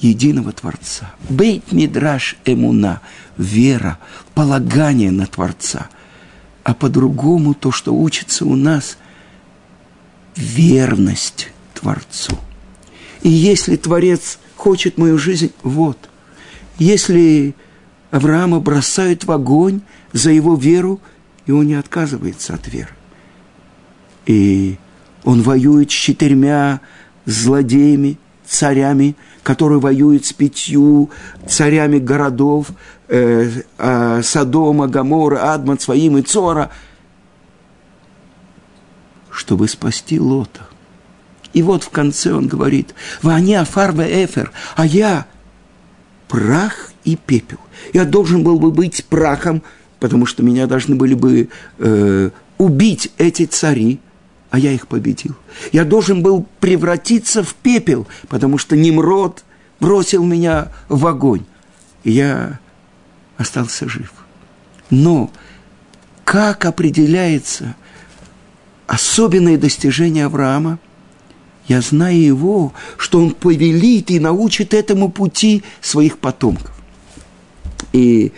единого 0.00 0.52
Творца. 0.52 1.14
Бейт 1.28 1.72
Мидраш 1.72 2.36
Эмуна, 2.44 3.00
вера, 3.36 3.98
полагание 4.34 5.10
на 5.10 5.26
Творца. 5.26 5.88
А 6.64 6.74
по-другому 6.74 7.54
то, 7.54 7.70
что 7.70 7.94
учится 7.94 8.44
у 8.44 8.56
нас, 8.56 8.98
верность 10.34 11.50
Творцу. 11.74 12.38
И 13.22 13.28
если 13.28 13.76
Творец 13.76 14.38
хочет 14.56 14.98
мою 14.98 15.18
жизнь, 15.18 15.52
вот. 15.62 15.98
Если 16.78 17.54
Авраама 18.10 18.60
бросают 18.60 19.24
в 19.24 19.32
огонь 19.32 19.80
за 20.12 20.30
его 20.30 20.54
веру, 20.54 21.00
и 21.46 21.52
он 21.52 21.66
не 21.66 21.74
отказывается 21.74 22.54
от 22.54 22.66
веры. 22.68 22.90
И 24.26 24.76
он 25.24 25.42
воюет 25.42 25.90
с 25.90 25.94
четырьмя 25.94 26.80
злодеями, 27.24 28.18
царями, 28.46 29.16
которые 29.42 29.80
воюют 29.80 30.24
с 30.26 30.32
пятью 30.32 31.10
царями 31.48 31.98
городов, 31.98 32.68
э, 33.08 33.50
э, 33.78 34.22
Содома, 34.22 34.86
Гамора, 34.86 35.52
Адман, 35.52 35.78
Своим 35.78 36.18
и 36.18 36.22
Цора, 36.22 36.70
чтобы 39.30 39.68
спасти 39.68 40.18
Лота. 40.18 40.66
И 41.52 41.62
вот 41.62 41.84
в 41.84 41.90
конце 41.90 42.32
он 42.32 42.48
говорит, 42.48 42.94
«Ваня 43.22 43.64
фарве 43.64 44.24
эфер, 44.24 44.52
а 44.76 44.86
я 44.86 45.26
прах 46.28 46.90
и 47.04 47.16
пепел. 47.16 47.58
Я 47.92 48.04
должен 48.04 48.42
был 48.42 48.58
бы 48.58 48.70
быть 48.70 49.04
прахом, 49.06 49.62
потому 50.00 50.26
что 50.26 50.42
меня 50.42 50.66
должны 50.66 50.96
были 50.96 51.14
бы 51.14 51.48
э, 51.78 52.30
убить 52.58 53.12
эти 53.16 53.46
цари, 53.46 54.00
а 54.50 54.58
я 54.58 54.72
их 54.72 54.86
победил. 54.88 55.34
Я 55.72 55.84
должен 55.84 56.22
был 56.22 56.46
превратиться 56.60 57.42
в 57.42 57.54
пепел, 57.54 58.06
потому 58.28 58.58
что 58.58 58.76
Немрод 58.76 59.44
бросил 59.80 60.24
меня 60.24 60.72
в 60.88 61.06
огонь, 61.06 61.44
я 62.04 62.58
остался 63.36 63.88
жив. 63.88 64.12
Но 64.90 65.30
как 66.24 66.64
определяется 66.64 67.74
особенное 68.86 69.58
достижение 69.58 70.26
Авраама? 70.26 70.78
Я 71.66 71.80
знаю 71.80 72.22
его, 72.22 72.72
что 72.96 73.18
он 73.20 73.32
повелит 73.32 74.10
и 74.10 74.20
научит 74.20 74.72
этому 74.72 75.10
пути 75.10 75.64
своих 75.80 76.18
потомков. 76.18 76.72
И 77.92 78.32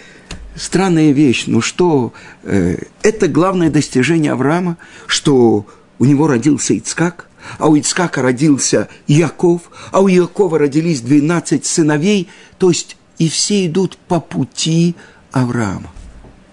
странная 0.55 1.13
вещь, 1.13 1.45
ну 1.47 1.61
что, 1.61 2.15
э, 2.43 2.79
это 3.03 3.29
главное 3.29 3.71
достижение 3.71 4.33
Авраама, 4.33 4.79
что 5.07 5.67
у 5.99 6.05
него 6.05 6.27
родился 6.27 6.77
Ицкак, 6.77 7.29
а 7.59 7.69
у 7.69 7.79
Ицкака 7.79 8.23
родился 8.23 8.89
Яков, 9.07 9.71
а 9.91 10.01
у 10.01 10.09
Якова 10.09 10.59
родились 10.59 11.01
12 11.01 11.65
сыновей, 11.65 12.29
то 12.59 12.69
есть 12.69 12.97
и 13.19 13.29
все 13.29 13.67
идут 13.67 13.97
по 13.97 14.21
пути 14.21 14.95
Авраама. 15.33 15.91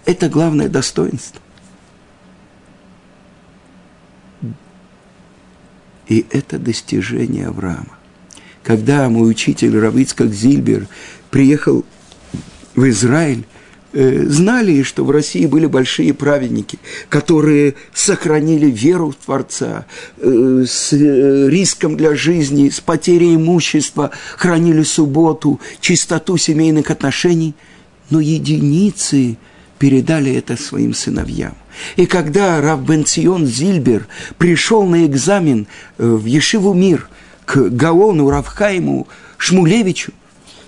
Это 0.05 0.29
главное 0.29 0.69
достоинство. 0.69 1.41
И 6.07 6.25
это 6.29 6.59
достижение 6.59 7.47
Авраама. 7.47 7.97
Когда 8.63 9.09
мой 9.09 9.29
учитель 9.29 9.77
Равицкак 9.77 10.31
Зильбер 10.31 10.87
приехал 11.29 11.85
в 12.75 12.89
Израиль, 12.89 13.45
знали, 13.95 14.83
что 14.83 15.05
в 15.05 15.11
России 15.11 15.45
были 15.45 15.65
большие 15.65 16.13
праведники, 16.13 16.77
которые 17.07 17.75
сохранили 17.93 18.69
веру 18.69 19.11
в 19.11 19.15
Творца, 19.15 19.85
э, 20.17 20.65
с 20.67 20.91
э, 20.91 21.49
риском 21.49 21.95
для 21.95 22.13
жизни, 22.15 22.69
с 22.69 22.81
потерей 22.81 23.35
имущества, 23.35 24.11
хранили 24.37 24.83
субботу, 24.83 25.61
чистоту 25.79 26.37
семейных 26.37 26.91
отношений, 26.91 27.55
но 28.09 28.19
единицы 28.19 29.37
передали 29.79 30.33
это 30.33 30.57
своим 30.57 30.93
сыновьям. 30.93 31.55
И 31.95 32.05
когда 32.05 32.61
Рав 32.61 32.81
Бенцион 32.85 33.45
Зильбер 33.45 34.07
пришел 34.37 34.83
на 34.83 35.05
экзамен 35.05 35.67
в 35.97 36.25
Ешиву 36.25 36.73
Мир 36.73 37.09
к 37.45 37.69
Гаону 37.69 38.29
Равхайму 38.29 39.07
Шмулевичу, 39.37 40.11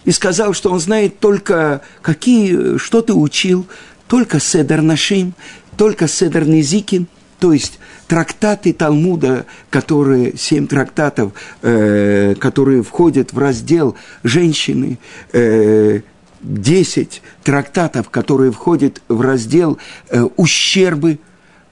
и 0.08 0.12
сказал, 0.14 0.54
что 0.54 0.72
он 0.72 0.80
знает 0.80 1.20
только, 1.20 1.82
какие, 2.02 2.78
что 2.78 3.02
ты 3.02 3.14
учил, 3.14 3.68
только 4.08 4.40
Седер 4.40 4.82
Нашим, 4.82 5.34
только 5.76 6.08
Седер 6.08 6.48
Низикин, 6.48 7.08
то 7.40 7.52
есть 7.52 7.78
трактаты 8.08 8.72
Талмуда, 8.72 9.46
которые, 9.70 10.38
семь 10.38 10.66
трактатов, 10.66 11.34
э, 11.62 12.36
которые 12.40 12.84
входят 12.84 13.34
в 13.34 13.38
раздел 13.38 13.98
«Женщины», 14.24 14.98
э, 15.34 16.00
10 16.40 17.22
трактатов, 17.44 18.10
которые 18.10 18.54
входят 18.54 19.02
в 19.10 19.20
раздел 19.20 19.78
э, 20.10 20.22
«Ущербы», 20.38 21.20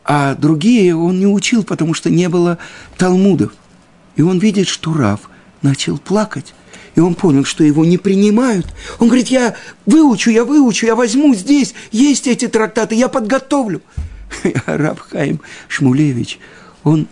а 0.04 0.36
другие 0.36 0.93
он 0.93 1.19
не 1.19 1.26
учил, 1.26 1.63
потому 1.63 1.93
что 1.93 2.10
не 2.10 2.28
было 2.28 2.58
Талмудов. 2.98 3.54
И 4.17 4.21
он 4.21 4.39
видит, 4.39 4.67
что 4.67 4.93
Рав 4.93 5.21
начал 5.62 5.98
плакать 5.98 6.54
и 6.95 6.99
он 6.99 7.13
понял, 7.15 7.43
что 7.43 7.63
его 7.63 7.86
не 7.86 7.97
принимают. 7.97 8.67
Он 8.99 9.08
говорит, 9.08 9.27
я 9.27 9.55
выучу, 9.86 10.31
я 10.31 10.45
выучу, 10.45 10.86
я 10.86 10.95
возьму 10.95 11.36
здесь, 11.36 11.73
есть 11.91 12.27
эти 12.27 12.47
трактаты, 12.47 12.95
я 12.95 13.10
подготовлю. 13.10 13.81
Раб 14.65 14.99
Хаим 14.99 15.41
Шмулевич, 15.67 16.39
он 16.84 17.08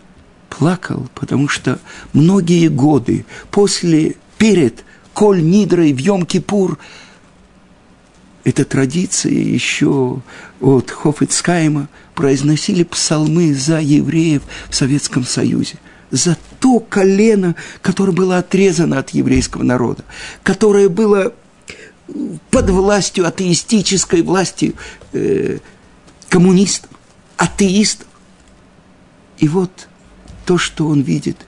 плакал, 0.50 1.08
потому 1.14 1.48
что 1.48 1.80
многие 2.14 2.70
годы 2.70 3.26
после, 3.52 4.16
перед 4.38 4.84
Коль 5.14 5.44
Нидрой 5.44 5.94
в 5.94 5.98
Йом-Кипур, 5.98 6.78
эта 8.46 8.66
традиция 8.66 9.34
еще 9.34 10.22
от 10.60 10.92
Хофицкайма 10.92 11.88
произносили 12.14 12.84
псалмы 12.84 13.54
за 13.54 13.80
евреев 13.80 14.44
в 14.70 14.76
Советском 14.76 15.24
Союзе, 15.24 15.76
за 16.14 16.38
то 16.60 16.80
колено, 16.80 17.56
которое 17.82 18.12
было 18.12 18.38
отрезано 18.38 19.00
от 19.00 19.10
еврейского 19.10 19.64
народа, 19.64 20.06
которое 20.44 20.88
было 20.88 21.34
под 22.52 22.70
властью 22.70 23.26
атеистической 23.26 24.22
власти 24.22 24.76
э, 25.12 25.58
коммунистов, 26.30 26.92
атеистов. 27.36 28.06
И 29.40 29.48
вот 29.48 29.88
то, 30.46 30.60
что 30.60 30.88
он 30.88 31.02
видит, 31.02 31.48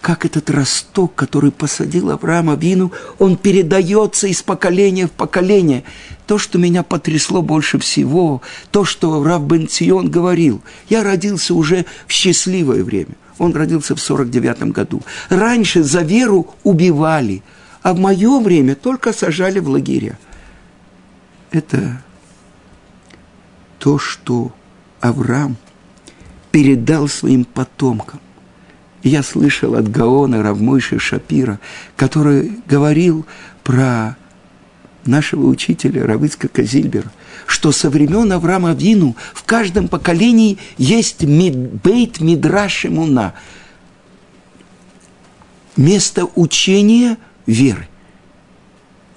как 0.00 0.24
этот 0.24 0.50
росток, 0.50 1.14
который 1.14 1.50
посадил 1.50 2.10
Авраам 2.10 2.50
Авину, 2.50 2.92
он 3.18 3.36
передается 3.36 4.26
из 4.26 4.42
поколения 4.42 5.06
в 5.06 5.10
поколение. 5.10 5.84
То, 6.26 6.38
что 6.38 6.58
меня 6.58 6.82
потрясло 6.82 7.42
больше 7.42 7.78
всего, 7.78 8.42
то, 8.70 8.84
что 8.84 9.22
Рав 9.22 9.42
Бенцион 9.42 10.10
говорил, 10.10 10.62
я 10.88 11.02
родился 11.02 11.54
уже 11.54 11.84
в 12.06 12.12
счастливое 12.12 12.84
время. 12.84 13.14
Он 13.38 13.54
родился 13.54 13.94
в 13.94 14.00
49 14.00 14.72
году. 14.72 15.02
Раньше 15.28 15.82
за 15.82 16.02
веру 16.02 16.54
убивали, 16.64 17.42
а 17.82 17.94
в 17.94 17.98
мое 17.98 18.40
время 18.40 18.74
только 18.74 19.12
сажали 19.12 19.58
в 19.58 19.68
лагеря. 19.68 20.18
Это 21.50 22.02
то, 23.78 23.98
что 23.98 24.52
Авраам 25.00 25.56
передал 26.50 27.08
своим 27.08 27.44
потомкам. 27.44 28.20
Я 29.02 29.22
слышал 29.22 29.74
от 29.74 29.90
Гаона 29.90 30.42
Равмойши 30.42 30.98
Шапира, 30.98 31.60
который 31.96 32.52
говорил 32.66 33.26
про 33.62 34.16
нашего 35.04 35.46
учителя 35.46 36.04
Равыцка 36.04 36.48
Казильбера, 36.48 37.10
что 37.46 37.72
со 37.72 37.90
времен 37.90 38.32
Авраама 38.32 38.72
Вину 38.72 39.16
в 39.32 39.44
каждом 39.44 39.88
поколении 39.88 40.58
есть 40.76 41.24
бейт 41.24 42.20
Мидраш 42.20 42.84
Муна, 42.84 43.34
место 45.76 46.26
учения 46.34 47.16
веры. 47.46 47.88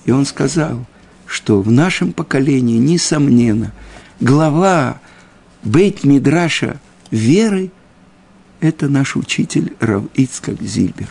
И 0.06 0.12
он 0.12 0.26
сказал, 0.26 0.86
что 1.26 1.62
в 1.62 1.72
нашем 1.72 2.14
поколении, 2.14 2.78
несомненно, 2.78 3.74
глава 4.20 5.00
Бейт 5.64 6.04
Мидраша 6.04 6.80
веры– 7.10 7.72
это 8.62 8.88
наш 8.88 9.16
учитель 9.16 9.76
Рав 9.80 10.04
Ицкак 10.14 10.62
Зильбер. 10.62 11.10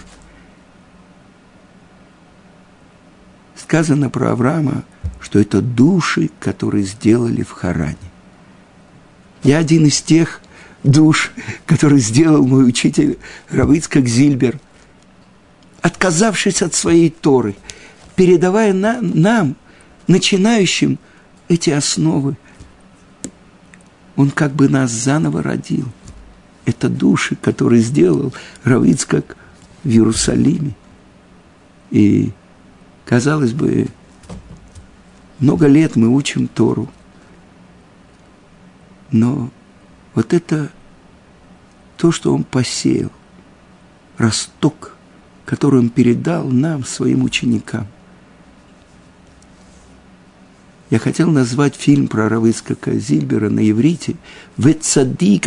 Сказано 3.56 4.08
про 4.08 4.32
Авраама, 4.32 4.84
что 5.20 5.38
это 5.38 5.60
души, 5.60 6.30
которые 6.40 6.84
сделали 6.84 7.42
в 7.42 7.50
Харане. 7.50 7.96
Я 9.42 9.58
один 9.58 9.86
из 9.86 10.00
тех 10.00 10.40
душ, 10.82 11.32
который 11.66 12.00
сделал 12.00 12.46
мой 12.46 12.66
учитель 12.66 13.18
Равицкак 13.50 14.06
Зильбер, 14.06 14.58
отказавшись 15.82 16.62
от 16.62 16.74
своей 16.74 17.10
Торы, 17.10 17.54
передавая 18.16 18.72
на, 18.72 19.00
нам, 19.02 19.56
начинающим, 20.06 20.98
эти 21.48 21.70
основы– 21.70 22.36
он 24.20 24.30
как 24.30 24.52
бы 24.52 24.68
нас 24.68 24.90
заново 24.90 25.42
родил. 25.42 25.86
Это 26.70 26.88
души, 26.88 27.34
которые 27.34 27.82
сделал 27.82 28.32
Равицкак 28.62 29.36
в 29.82 29.88
Иерусалиме. 29.88 30.76
И, 31.90 32.30
казалось 33.04 33.52
бы, 33.52 33.88
много 35.40 35.66
лет 35.66 35.96
мы 35.96 36.06
учим 36.06 36.46
Тору. 36.46 36.88
Но 39.10 39.50
вот 40.14 40.32
это 40.32 40.70
то, 41.96 42.12
что 42.12 42.32
он 42.32 42.44
посеял, 42.44 43.10
росток, 44.16 44.94
который 45.46 45.80
он 45.80 45.90
передал 45.90 46.48
нам, 46.50 46.84
своим 46.84 47.24
ученикам– 47.24 47.88
я 50.90 50.98
хотел 50.98 51.30
назвать 51.30 51.76
фильм 51.76 52.08
про 52.08 52.28
Равыцкака 52.28 52.98
Зильбера 52.98 53.48
на 53.48 53.68
иврите 53.70 54.16
«Вецадик 54.56 55.46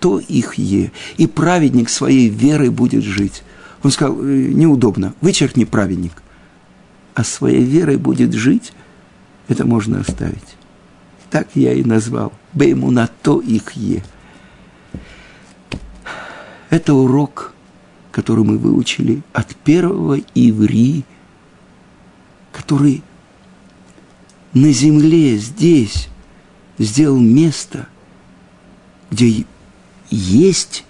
то 0.00 0.18
их 0.18 0.54
е, 0.54 0.92
и 1.18 1.26
праведник 1.26 1.90
своей 1.90 2.28
верой 2.30 2.70
будет 2.70 3.04
жить». 3.04 3.42
Он 3.82 3.90
сказал, 3.90 4.18
«Э, 4.18 4.24
неудобно, 4.24 5.14
вычеркни 5.20 5.64
праведник. 5.64 6.22
А 7.14 7.22
своей 7.22 7.64
верой 7.64 7.98
будет 7.98 8.32
жить, 8.32 8.72
это 9.48 9.66
можно 9.66 10.00
оставить. 10.00 10.56
Так 11.30 11.48
я 11.54 11.74
и 11.74 11.84
назвал. 11.84 12.32
Бы 12.54 12.64
ему 12.64 12.90
на 12.90 13.06
то 13.06 13.40
их 13.40 13.72
е. 13.72 14.02
Это 16.70 16.94
урок, 16.94 17.52
который 18.10 18.44
мы 18.44 18.56
выучили 18.56 19.22
от 19.34 19.54
первого 19.56 20.18
иври, 20.34 21.04
который 22.52 23.02
на 24.54 24.70
земле, 24.72 25.38
здесь, 25.38 26.08
сделал 26.78 27.18
место, 27.18 27.88
где 29.10 29.44
есть 30.10 30.84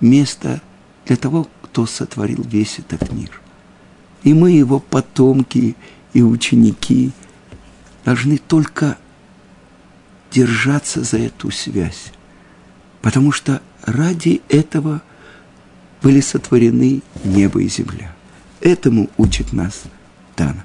место 0.00 0.60
для 1.06 1.16
того, 1.16 1.48
кто 1.62 1.86
сотворил 1.86 2.42
весь 2.42 2.78
этот 2.78 3.12
мир. 3.12 3.40
И 4.24 4.34
мы, 4.34 4.50
его 4.50 4.80
потомки 4.80 5.76
и 6.12 6.22
ученики, 6.22 7.12
должны 8.04 8.38
только 8.38 8.98
держаться 10.30 11.02
за 11.02 11.18
эту 11.18 11.50
связь. 11.50 12.12
Потому 13.00 13.32
что 13.32 13.62
ради 13.84 14.42
этого 14.48 15.02
были 16.02 16.20
сотворены 16.20 17.02
небо 17.24 17.60
и 17.60 17.68
земля. 17.68 18.14
Этому 18.60 19.08
учит 19.16 19.52
нас 19.52 19.82
Тана. 20.34 20.64